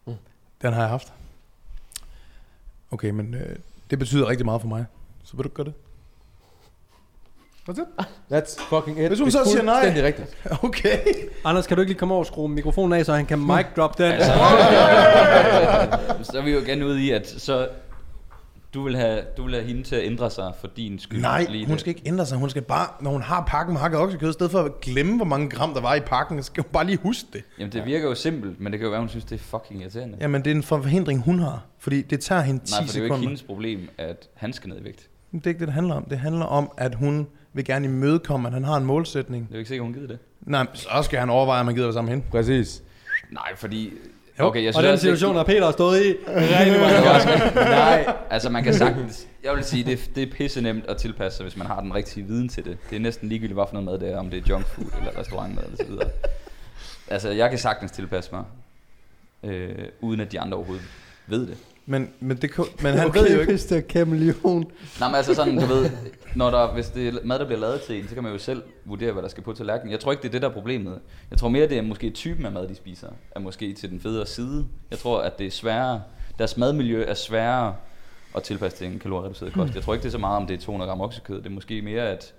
[0.05, 0.13] Mm.
[0.61, 1.13] den har jeg haft.
[2.91, 3.55] Okay, men øh,
[3.89, 4.85] det betyder rigtig meget for mig.
[5.23, 5.73] Så vil du gøre det?
[7.69, 7.87] What's it?
[8.31, 9.07] That's fucking it.
[9.07, 9.75] Hvis hun Det er så siger nej.
[9.83, 10.37] fuldstændig rigtigt.
[10.63, 10.99] Okay.
[11.45, 13.65] Anders, kan du ikke lige komme over og skrue mikrofonen af, så han kan mic
[13.75, 14.11] drop den?
[14.11, 14.31] Altså,
[16.31, 17.69] så er vi jo igen ude i, at så
[18.73, 21.21] du vil have, du vil have hende til at ændre sig for din skyld.
[21.21, 21.79] Nej, lige hun det.
[21.79, 22.37] skal ikke ændre sig.
[22.37, 25.15] Hun skal bare, når hun har pakken med hakket oksekød, i stedet for at glemme,
[25.15, 27.43] hvor mange gram der var i pakken, så skal hun bare lige huske det.
[27.59, 29.81] Jamen det virker jo simpelt, men det kan jo være, hun synes, det er fucking
[29.81, 30.17] irriterende.
[30.21, 31.65] Jamen, det er en forhindring, hun har.
[31.79, 33.27] Fordi det tager hende 10 Nej, for det er jo ikke sekunder.
[33.27, 35.07] hendes problem, at han skal ned i vægt.
[35.31, 36.05] Det er ikke det, det handler om.
[36.09, 39.43] Det handler om, at hun vil gerne imødekomme, at han har en målsætning.
[39.47, 40.19] Det er jo ikke sikkert, hun gider det.
[40.41, 42.31] Nej, så skal han overveje, om man gider være sammen med hende.
[42.31, 42.83] Præcis.
[43.31, 43.91] Nej, fordi...
[44.39, 44.45] Jo.
[44.45, 47.55] Okay, jeg Og synes den også, situation har Peter stået i rigtig mange gange.
[47.55, 49.27] Nej, altså man kan sagtens...
[49.43, 51.95] Jeg vil sige, det, det er pisse nemt at tilpasse sig, hvis man har den
[51.95, 52.77] rigtige viden til det.
[52.89, 54.87] Det er næsten ligegyldigt, hvad for noget mad det er, om det er junk food
[54.97, 56.09] eller restaurantmad eller så videre.
[57.07, 58.43] Altså, jeg kan sagtens tilpasse mig,
[59.43, 60.85] øh, uden at de andre overhovedet
[61.27, 61.57] ved det.
[61.85, 63.51] Men, men, det, kan- men han okay, ved jo ikke...
[63.51, 64.71] hvis det er kameleon.
[64.99, 65.89] Nej, men altså sådan, du ved,
[66.35, 68.37] når der, hvis det er mad, der bliver lavet til en, så kan man jo
[68.37, 69.91] selv vurdere, hvad der skal på tallerkenen.
[69.91, 70.99] Jeg tror ikke, det er det, der er problemet.
[71.31, 73.99] Jeg tror mere, det er måske typen af mad, de spiser, er måske til den
[73.99, 74.65] federe side.
[74.91, 76.01] Jeg tror, at det er sværere,
[76.39, 77.75] deres madmiljø er sværere
[78.35, 79.75] at tilpasse til en kaloriereduceret kost.
[79.75, 81.37] Jeg tror ikke, det er så meget, om det er 200 gram oksekød.
[81.37, 82.33] Det er måske mere, at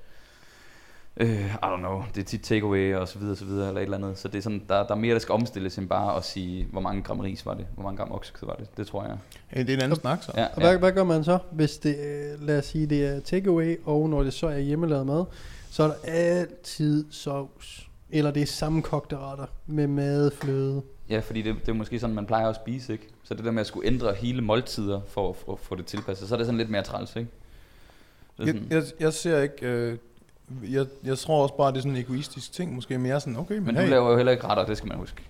[1.17, 3.85] øh, I don't know, det er tit takeaway og så videre, så videre, eller et
[3.85, 4.19] eller andet.
[4.19, 6.67] Så det er sådan, der, der er mere, der skal omstilles, end bare at sige,
[6.73, 8.77] hvor mange gram ris var det, hvor mange gram oksekød var det.
[8.77, 9.19] Det tror jeg.
[9.67, 10.33] Det er en anden snak, så.
[10.37, 13.21] Ja, Og hvad, hvad gør man så, hvis det, øh, lad os sige, det er
[13.21, 15.25] takeaway, og når det så er hjemmelavet mad,
[15.71, 17.89] så er der altid sovs.
[18.11, 20.83] Eller det er sammenkogte retter med madfløde.
[21.09, 23.09] Ja, fordi det, det er måske sådan, man plejer at spise, ikke?
[23.25, 25.87] Så det der med at skulle ændre hele måltider for at, for at få det
[25.87, 27.31] tilpasset, så er det sådan lidt mere træls, ikke?
[28.39, 29.67] Jeg, jeg, jeg ser ikke...
[29.67, 29.99] Øh,
[30.71, 32.75] jeg, jeg tror også bare, det er sådan en egoistisk ting.
[32.75, 33.85] Måske mere sådan, okay, men, men hey.
[33.85, 35.23] du laver jo heller ikke retter, det skal man huske.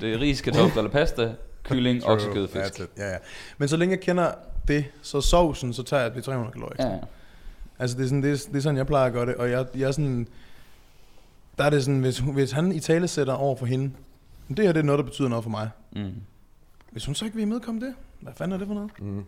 [0.00, 1.34] Det er ris, kartofler eller pasta,
[1.68, 2.80] kylling, oksekød, fisk.
[2.98, 3.16] Ja, ja.
[3.58, 4.32] Men så længe jeg kender
[4.68, 6.88] det, så sovsen, så tager jeg det 300 kalorier ekstra.
[6.88, 7.00] Ja, ja.
[7.78, 9.50] Altså det er, sådan, det, er, det er sådan, jeg plejer at gøre det, og
[9.50, 10.28] jeg, jeg er sådan,
[11.58, 13.90] der er det sådan, hvis, hvis han i tale sætter over for hende,
[14.48, 15.70] "Men det her det er noget, der betyder noget for mig.
[15.96, 16.12] Mm.
[16.90, 18.90] Hvis hun så ikke vil imødekomme det, hvad fanden er det for noget?
[18.98, 19.24] Mm.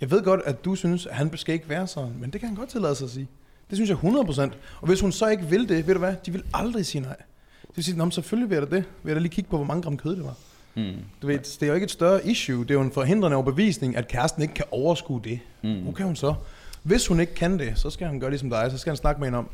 [0.00, 2.48] Jeg ved godt, at du synes, at han skal ikke være sådan, men det kan
[2.48, 3.28] han godt tillade sig at sige.
[3.70, 4.40] Det synes jeg 100%.
[4.80, 7.16] Og hvis hun så ikke vil det, ved du hvad, de vil aldrig sige nej.
[7.62, 8.84] Det vil sige, "Nå, selvfølgelig vil jeg da det.
[9.02, 10.34] Vil jeg da lige kigge på, hvor mange gram kød det var.
[10.74, 10.92] Mm.
[11.22, 12.62] Du ved, det er jo ikke et større issue.
[12.62, 15.40] Det er jo en forhindrende overbevisning, at kæresten ikke kan overskue det.
[15.62, 15.68] Mm.
[15.68, 16.34] Nu kan hun så.
[16.82, 18.70] Hvis hun ikke kan det, så skal han gøre ligesom dig.
[18.70, 19.48] Så skal han snakke med hende om,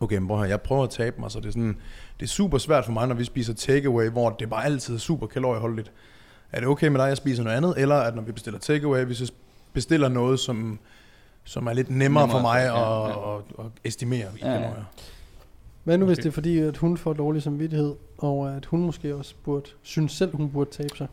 [0.00, 1.76] okay, men høre, jeg prøver at tabe mig, så det er, sådan,
[2.20, 4.98] det er super svært for mig, når vi spiser takeaway, hvor det bare altid er
[4.98, 5.92] super kalorieholdigt.
[6.52, 7.74] Er det okay med dig, at jeg spiser noget andet?
[7.76, 9.28] Eller at når vi bestiller takeaway, hvis jeg
[9.72, 10.78] bestiller noget, som,
[11.46, 13.36] som er lidt nemmere, Nemmere for mig for- ja, at, ja.
[13.36, 14.70] at, at estimere i Ja, ja.
[15.84, 16.22] Hvad nu hvis Måske.
[16.22, 20.12] det er fordi, at hun får dårlig samvittighed, og at hun måske også burde, synes
[20.12, 21.06] selv, hun burde tabe sig?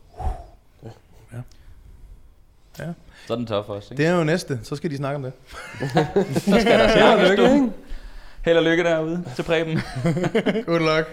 [3.27, 4.03] Så er den tør for os, ikke?
[4.03, 5.33] Det er jo næste, så skal de snakke om det.
[6.43, 7.53] Så skal der Held og snakkes, lykke, du.
[7.53, 7.69] ikke?
[8.45, 9.79] Held og lykke derude til Preben.
[10.67, 11.07] Good luck.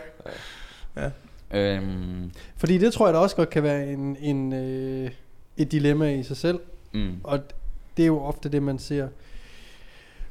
[1.51, 5.11] Øhm, Fordi det tror jeg da også godt kan være en, en, øh,
[5.57, 6.61] et dilemma i sig selv.
[6.93, 7.14] mm.
[7.25, 7.41] Og
[7.97, 9.09] det er jo ofte det, man ser,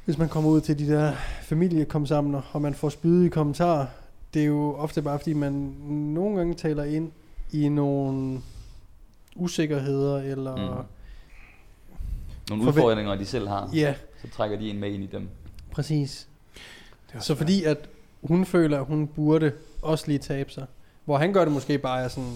[0.05, 3.85] hvis man kommer ud til de der familiekomsamler, og man får spydige kommentarer.
[4.33, 5.53] Det er jo ofte bare, fordi man
[5.89, 7.11] nogle gange taler ind
[7.51, 8.41] i nogle
[9.35, 10.55] usikkerheder, eller...
[10.55, 10.85] Mm.
[12.49, 15.29] Nogle udfordringer, de selv har, Ja, så trækker de en med ind i dem.
[15.71, 16.27] præcis.
[17.19, 17.77] Så fordi at
[18.23, 19.51] hun føler, at hun burde
[19.81, 20.65] også lige tabe sig.
[21.05, 22.33] Hvor han gør det måske bare er sådan,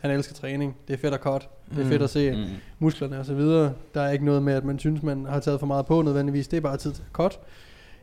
[0.00, 1.90] han elsker træning, det er fedt at cut, det er Mm.
[1.90, 2.44] fedt at se Mm.
[2.78, 3.72] musklerne og så videre.
[3.94, 6.48] Der er ikke noget med, at man synes, man har taget for meget på nødvendigvis.
[6.48, 7.38] Det er bare tid til at cut.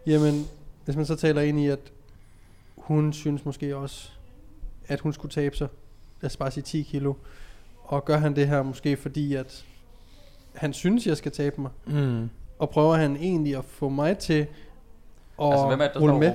[0.07, 0.45] Jamen,
[0.85, 1.79] hvis man så taler ind i, at
[2.77, 4.09] hun synes måske også,
[4.87, 5.67] at hun skulle tabe sig,
[6.21, 7.13] lad os bare sige 10 kilo,
[7.83, 9.65] og gør han det her måske fordi, at
[10.55, 12.29] han synes, jeg skal tabe mig, Mm.
[12.59, 14.33] og prøver han egentlig at få mig til
[15.41, 16.27] at Altså, hvem er det, der rulle med?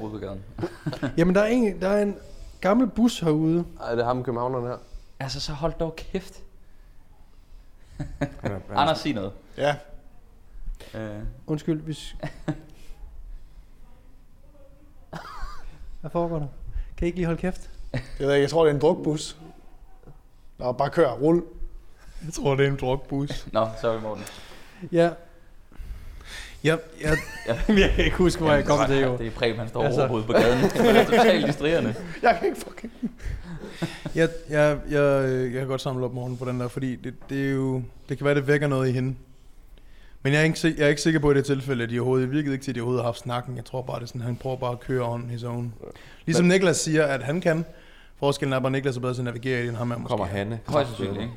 [1.16, 2.14] Jamen, der er, en, der er en
[2.61, 3.64] gammel bus herude.
[3.80, 4.76] Ej, det er ham københavneren her.
[5.20, 6.42] Altså, så hold dog kæft.
[8.20, 9.32] Er- er- Anders, sig noget.
[9.56, 9.76] Ja,
[10.94, 11.10] Øh,
[11.46, 12.16] Undskyld, hvis...
[16.00, 16.46] Hvad foregår der?
[16.96, 17.70] Kan I ikke lige holde kæft?
[17.92, 19.36] det ved jeg, jeg tror, det er en drukbus.
[20.58, 21.42] Nå, bare kør, rul.
[22.24, 23.46] Jeg tror, det er en drukbus.
[23.52, 24.24] Nå, sorry Morten.
[24.92, 25.10] Ja,
[26.64, 27.16] Jeg, jeg,
[27.68, 29.18] jeg kan ikke huske, hvor jeg kom til, jo.
[29.18, 30.00] Det er Preben, han står Altså.
[30.00, 30.14] altså.
[30.14, 30.62] over på gaden.
[30.70, 31.94] Det er totalt distraherende.
[32.22, 32.92] Jeg kan ikke fucking...
[34.14, 37.46] jeg, jeg, jeg, jeg kan godt samle op morgen på den der, fordi det, det
[37.48, 39.14] er jo, det kan være, det vækker noget i hende.
[40.22, 42.30] Men jeg er, ikke, jeg er ikke sikker på i det tilfælde, at de overhovedet,
[42.30, 43.56] virkede ikke til, at de overhovedet har haft snakken.
[43.56, 45.74] Jeg tror bare, det er sådan, han prøver bare at køre on his own.
[46.26, 47.64] Ligesom Men- Niklas siger, at han kan.
[48.18, 49.96] Forskellen er bare, at Niklas er bedre til at navigere i det, end ham er
[49.98, 50.08] måske.
[50.10, 50.60] kommer Hanne.
[50.66, 51.34] Højst sandsynligt, ikke?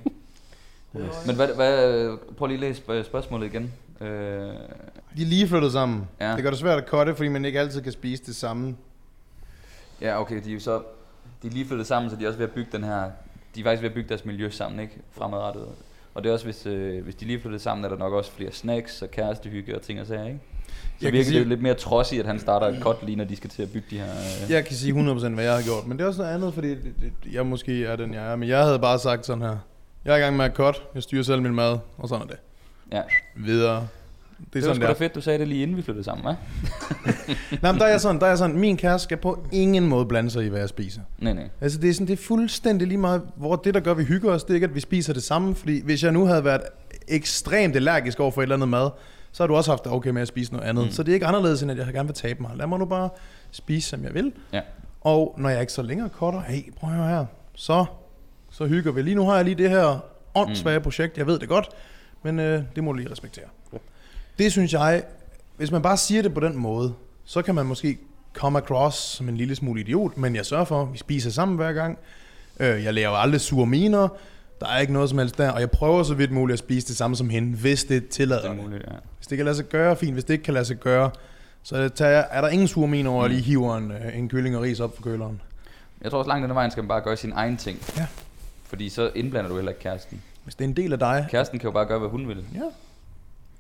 [1.25, 3.73] Men hvad, hvad, prøv lige at læse sp- spørgsmålet igen.
[4.01, 6.07] Øh, De er lige flyttet sammen.
[6.21, 6.35] Ja.
[6.35, 8.75] Det gør det svært at cutte, fordi man ikke altid kan spise det samme.
[10.01, 10.81] ja, okay, de er jo så
[11.43, 13.03] de er lige flyttet sammen, så de er også ved at bygge den her,
[13.55, 14.93] de er faktisk ved at bygge deres miljø sammen, ikke?
[15.11, 15.65] Fremadrettet.
[16.13, 18.31] Og det er også, hvis, øh, hvis de lige flyttet sammen, er der nok også
[18.31, 20.39] flere snacks og kærestehygge og ting og sager, ikke?
[20.99, 23.23] Så Jeg virker sige- det lidt mere trodsigt, at han starter et cut lige, når
[23.23, 24.05] de skal til at bygge de her...
[24.45, 26.53] Øh, Jeg kan sige 100% hvad jeg har gjort, men det er også noget andet,
[26.53, 26.75] fordi
[27.33, 28.35] jeg måske er den, jeg er.
[28.35, 29.57] Men jeg havde bare sagt sådan her.
[30.05, 32.27] Jeg er i gang med at cut, jeg styrer selv min mad, og sådan er
[32.27, 32.37] det.
[32.91, 33.01] ja.
[33.35, 33.87] Videre.
[34.53, 34.93] Det er Det, var sådan, sgu der.
[34.93, 36.35] da fedt, du sagde det lige inden vi flyttede sammen, hva'?
[37.61, 39.87] Nej, men der er jeg sådan, der er jeg sådan, min kæreste skal på ingen
[39.87, 41.01] måde blande sig i, hvad jeg spiser.
[41.19, 41.49] Nej, nej.
[41.61, 44.03] Altså det er, sådan, det er fuldstændig lige meget, hvor det der gør, at vi
[44.03, 45.55] hygger os, det er ikke, at vi spiser det samme.
[45.55, 46.61] Fordi hvis jeg nu havde været
[47.07, 48.89] ekstremt allergisk over for et eller andet mad,
[49.31, 50.85] så har du også haft det okay med at spise noget andet.
[50.85, 50.91] Mm.
[50.91, 52.51] Så det er ikke anderledes, end at jeg gerne vil tabe mig.
[52.55, 53.09] Lad mig nu bare
[53.51, 54.31] spise, som jeg vil.
[54.53, 54.61] Ja.
[55.01, 57.25] Og når jeg ikke så længere cutter, hey, prøv at høre her,
[57.55, 57.85] så,
[58.51, 59.01] så hygger vi.
[59.01, 59.99] Lige nu har jeg lige det her
[60.35, 60.83] åndssvage Mm.
[60.83, 61.69] projekt, jeg ved det godt,
[62.23, 63.45] men øh, det må du lige respektere.
[64.39, 65.03] Det synes jeg,
[65.57, 66.93] hvis man bare siger det på den måde,
[67.25, 67.97] så kan man måske
[68.33, 71.55] komme across som en lille smule idiot, men jeg sørger for, at vi spiser sammen
[71.55, 71.97] hver gang.
[72.59, 74.07] Øh, jeg laver aldrig sure miner,
[74.59, 76.87] der er ikke noget som helst der, og jeg prøver så vidt muligt at spise
[76.87, 78.95] det samme som hende, hvis det tillader Det er muligt, ja.
[79.17, 80.13] Hvis det kan lade sig gøre, fint.
[80.13, 81.11] Hvis det ikke kan lade sig gøre,
[81.63, 84.29] så tager jeg, er der ingen sure miner over, at lige hiver en, øh, en
[84.29, 85.41] kylling og ris op for køleren.
[86.01, 87.79] Jeg tror også langt den vejen skal man bare gøre sin egen ting.
[87.97, 88.07] Ja.
[88.65, 90.21] Fordi så indblander du heller ikke kæresten.
[90.43, 91.27] Hvis det er en del af dig.
[91.31, 92.45] Kæresten kan jo bare gøre, hvad hun vil.
[92.55, 92.61] Ja.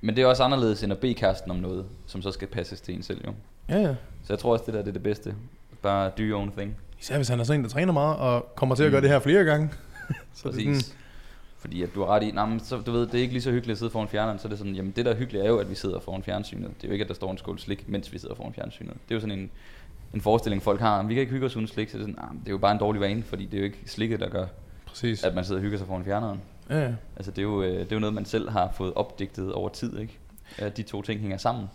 [0.03, 2.81] Men det er også anderledes end at bede kæresten om noget, som så skal passes
[2.81, 3.33] til en selv jo.
[3.69, 3.95] Ja, ja.
[4.23, 5.35] Så jeg tror også, det der det er det bedste.
[5.81, 6.77] Bare do your own thing.
[7.01, 9.03] Især hvis han er sådan en, der træner meget, og kommer til at gøre Mm.
[9.03, 9.69] det her flere gange.
[10.33, 10.85] så det Præcis.
[10.85, 10.99] sådan,
[11.57, 13.41] Fordi at du har ret i, nah, men så, du ved, det er ikke lige
[13.41, 15.45] så hyggeligt at sidde foran fjerneren, så er det sådan, jamen det der er hyggeligt
[15.45, 16.69] er jo, at vi sidder foran fjernsynet.
[16.77, 18.93] Det er jo ikke, at der står en skål slik, mens vi sidder foran fjernsynet.
[18.93, 19.49] Det er jo sådan en,
[20.13, 21.03] en forestilling, folk har.
[21.03, 22.57] Vi kan ikke hygge os uden slik, så det er, sådan, nah, det er jo
[22.57, 24.45] bare en dårlig vane, fordi det er jo ikke slikket, der gør,
[24.85, 25.23] præcis.
[25.23, 26.41] at man sidder og hygger sig foran fjerneren.
[26.73, 26.93] Ja, ja.
[27.15, 29.69] Altså det er, jo, øh, det er jo noget, man selv har fået opdigtet over
[29.69, 30.19] tid, ikke?
[30.57, 31.65] At de to ting hænger sammen.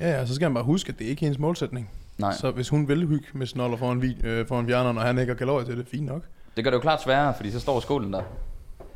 [0.00, 1.90] ja, ja, så skal man bare huske, at det er ikke hendes målsætning.
[2.18, 5.18] Nej, Så hvis hun vil hygge med snoller foran, vi, øh, foran fjerneren, og han
[5.18, 6.22] ikke har kalorier til det, fint nok.
[6.56, 8.22] det gør det jo klart sværere, fordi så står skålen der.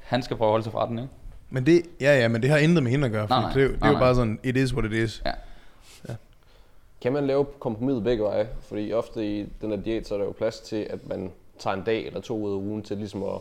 [0.03, 1.11] Han skal prøve at holde sig fra den, ikke?
[1.51, 3.53] Men det, ja, ja, men det har intet med hende at gøre, for Nej, nej.
[3.53, 4.01] det, er jo- det er jo nej.
[4.01, 5.23] bare sådan, it is what it is.
[7.01, 8.49] Kan man lave kompromis begge veje?
[8.61, 11.77] Fordi ofte i den her diæt, så er der jo plads til, at man tager
[11.77, 13.39] en dag eller to ud af ugen til ligesom at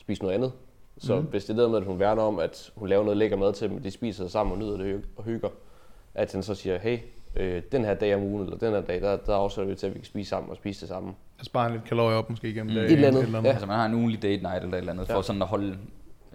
[0.00, 0.52] spise noget andet.
[0.98, 1.26] Så mm.
[1.26, 3.52] hvis det er der med, at hun værner om, at hun laver noget lækker mad
[3.52, 5.48] til dem, de spiser sammen og nyder det og hygger,
[6.14, 6.98] at han så siger, hey,
[7.36, 9.86] øh, den her dag om ugen, eller den her dag, der, der afsætter vi til,
[9.86, 11.08] at vi kan spise sammen og spise det samme.
[11.38, 12.74] Jeg sparer lidt kalorier op måske igennem Mm.
[12.74, 12.86] dagen.
[12.86, 13.48] Et eller andet, ja.
[13.50, 15.22] Altså man har en ugenlig date night eller et eller andet, for Ja.
[15.22, 15.68] sådan at holde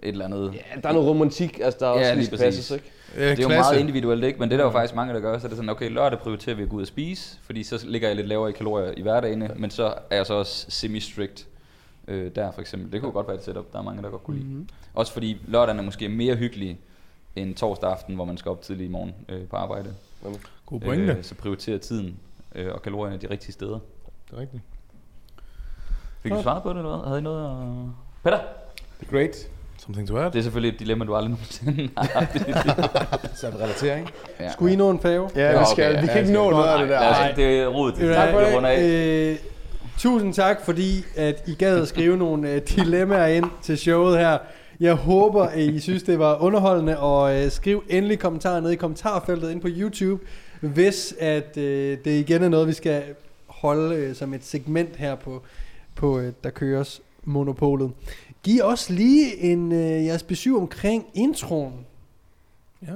[0.02, 0.54] et eller andet.
[0.54, 2.84] Ja, der er noget romantik, altså der er Ja, også lige skal passes, ikke?
[3.16, 3.56] Øh, Det er jo klasse.
[3.72, 4.38] meget individuelt, ikke?
[4.38, 5.38] Men det er der jo faktisk mange, der gør.
[5.38, 7.84] Så er det sådan, okay, lørdag prioriterer vi at gå ud og spise, fordi så
[7.86, 11.46] ligger jeg lidt lavere i kalorier i hverdagen, men så er jeg så også semi-strict
[12.10, 12.92] øh, der for eksempel.
[12.92, 14.48] Det kunne godt være et setup, der er mange, der godt kunne lide.
[14.48, 14.68] Mhm.
[14.94, 16.78] Også fordi lørdagen er måske mere hyggelig
[17.36, 19.94] end torsdag aften, hvor man skal op tidligt i morgen øh, på arbejde.
[20.66, 21.12] God pointe.
[21.12, 22.16] Øh, så prioriterer tiden
[22.54, 23.78] øh, og kalorierne de rigtige steder.
[24.30, 24.62] Det er rigtigt.
[26.22, 27.06] Fik du svaret på det, eller hvad?
[27.06, 27.92] Havde I noget at...
[28.24, 28.38] Peter?
[29.02, 29.36] The Great.
[29.78, 30.32] Something to add.
[30.32, 33.38] Det er selvfølgelig et dilemma, du aldrig nogensinde har haft.
[33.38, 34.10] Så er det relatering.
[34.40, 34.52] Ja.
[34.52, 35.30] Skulle I nå en fave?
[35.36, 35.90] Ja, vi skal.
[35.90, 37.00] okay, Vi ja, kan ikke nå noget af det der.
[37.00, 38.14] Nej, det er rodet.
[38.14, 38.78] Tak for vi runder af.
[38.80, 39.38] det.
[40.00, 44.38] Tusind tak, fordi at I gad at skrive nogle øh, dilemmaer ind til showet her.
[44.80, 48.76] Jeg håber, at I synes, det var underholdende, og øh, skriv endelig kommentarer ned i
[48.76, 50.24] kommentarfeltet ind på YouTube,
[50.60, 53.02] hvis at øh, det igen er noget, vi skal
[53.46, 55.42] holde øh, som et segment her på,
[55.94, 57.90] på øh, Der Køres Monopolet.
[58.42, 61.86] Giv os lige en øh, jeres besøg omkring introen.
[62.82, 62.92] Ja.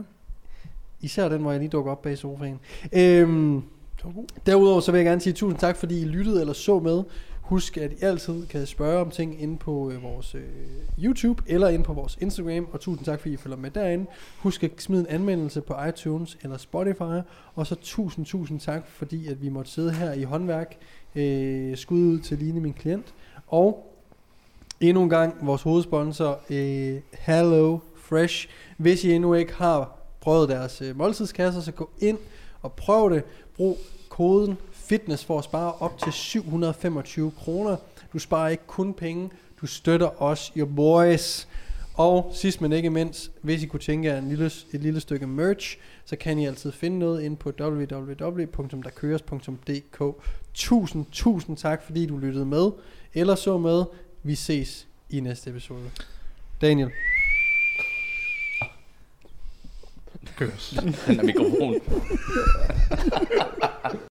[1.01, 2.61] Især den, hvor jeg lige dukker op bag sofaen.
[2.93, 3.63] Øhm,
[4.47, 7.03] Derudover så vil jeg gerne sige tusind tak, fordi I lyttede eller så med.
[7.41, 10.43] Husk, at I altid kan spørge om ting inde på øh, vores øh,
[11.05, 12.69] YouTube eller inde på vores Instagram.
[12.73, 14.07] Og tusind tak, fordi I følger med derinde.
[14.39, 17.29] Husk at smide en anmeldelse på iTunes eller Spotify.
[17.55, 20.77] Og så tusind, tusind tak, fordi at vi måtte sidde her i håndværk.
[21.15, 23.15] Øh, skud ud til Line, min klient.
[23.47, 23.95] Og
[24.81, 28.49] endnu en gang vores hovedsponsor, øh, Hello Fresh.
[28.77, 32.19] Hvis I endnu ikke har prøvet deres øh, måltidskasser, så gå ind
[32.63, 33.25] og prøv det.
[33.57, 33.79] Brug
[34.09, 37.77] koden FITNESS for at spare op til 725 kroner.
[38.13, 39.31] Du sparer ikke kun penge,
[39.61, 41.49] du støtter os, your boys.
[41.95, 45.27] Og sidst men ikke mindst, hvis I kunne tænke jer en lille, et lille stykke
[45.27, 50.25] merch, så kan I altid finde noget ind på www.derkøres.dk.
[50.55, 52.71] Tusind, tusind tak, fordi du lyttede med,
[53.15, 53.85] eller så med.
[54.23, 55.91] Vi ses i næste episode.
[56.61, 56.91] Daniel.
[60.37, 60.75] Køres.
[61.07, 61.75] Den der mikrofon.